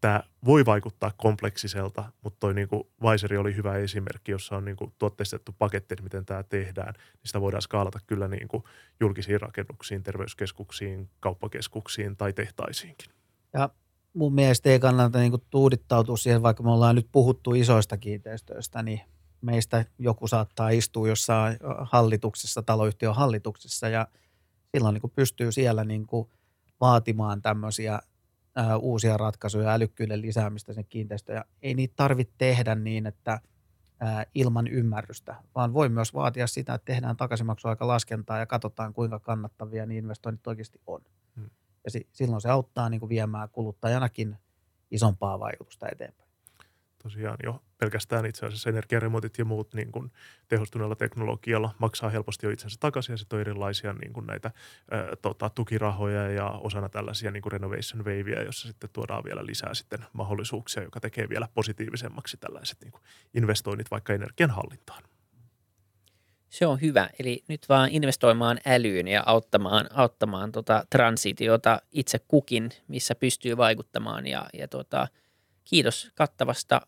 [0.00, 2.68] tämä voi vaikuttaa kompleksiselta, mutta toi niin
[3.02, 6.94] Vaiseri oli hyvä esimerkki, jossa on niin kuin tuotteistettu paketti, että miten tämä tehdään.
[6.94, 8.62] Niin sitä voidaan skaalata kyllä niin kuin
[9.00, 13.10] julkisiin rakennuksiin, terveyskeskuksiin, kauppakeskuksiin tai tehtaisiinkin.
[13.52, 13.68] Ja
[14.16, 19.00] mun mielestä ei kannata niin tuudittautua siihen, vaikka me ollaan nyt puhuttu isoista kiinteistöistä, niin
[19.40, 24.08] meistä joku saattaa istua jossain hallituksessa, taloyhtiön hallituksessa ja
[24.76, 26.06] silloin niin pystyy siellä niin
[26.80, 28.00] vaatimaan tämmöisiä
[28.80, 31.44] uusia ratkaisuja, älykkyyden lisäämistä sen kiinteistöön.
[31.62, 33.40] Ei niitä tarvitse tehdä niin, että
[34.34, 39.86] ilman ymmärrystä, vaan voi myös vaatia sitä, että tehdään takaisinmaksuaika laskentaa ja katsotaan, kuinka kannattavia
[39.86, 41.00] niin investoinnit oikeasti on.
[41.86, 44.36] Ja si- silloin se auttaa niin kuin viemään kuluttajanakin
[44.90, 46.26] isompaa vaikutusta eteenpäin
[47.08, 50.12] tosiaan jo pelkästään itse asiassa energiaremontit ja muut niin kuin
[50.48, 55.16] tehostuneella teknologialla maksaa helposti jo itsensä takaisin ja sitten on erilaisia niin kuin näitä ä,
[55.22, 59.98] tota, tukirahoja ja osana tällaisia niin kuin renovation waveja, jossa sitten tuodaan vielä lisää sitten
[60.12, 63.02] mahdollisuuksia, joka tekee vielä positiivisemmaksi tällaiset niin kuin
[63.34, 65.02] investoinnit vaikka energian hallintaan.
[66.56, 67.08] Se on hyvä.
[67.18, 74.26] Eli nyt vaan investoimaan älyyn ja auttamaan, auttamaan tota transitiota itse kukin, missä pystyy vaikuttamaan.
[74.26, 75.08] Ja, ja tota,
[75.64, 76.80] kiitos kattavasta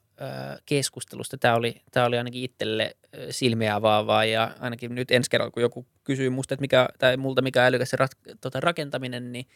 [0.66, 1.38] keskustelusta.
[1.38, 2.96] Tämä oli, tämä oli ainakin itselle
[3.30, 7.42] silmiä avaavaa ja ainakin nyt ensi kerralla, kun joku kysyy musta, että mikä, tai multa
[7.42, 8.10] mikä älykäs rat,
[8.40, 9.46] tota, rakentaminen, niin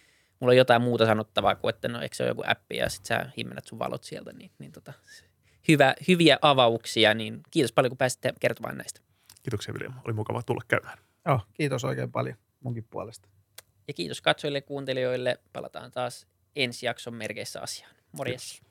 [0.41, 3.07] mulla on jotain muuta sanottavaa kuin, että no eikö se ole joku appi ja sitten
[3.07, 4.93] sä himmennät sun valot sieltä, niin, niin tota,
[5.69, 9.12] hyvä, hyviä avauksia, niin kiitos paljon kun pääsitte kertomaan näistä.
[9.43, 10.99] Kiitoksia William, oli mukava tulla käymään.
[11.27, 13.29] Joo, kiitos oikein paljon munkin puolesta.
[13.89, 15.41] Ja kiitos katsojille ja kuuntelijoille.
[15.53, 16.27] Palataan taas
[16.57, 17.95] ensi jakson merkeissä asiaan.
[18.13, 18.53] Morjes.
[18.53, 18.71] Kiitos.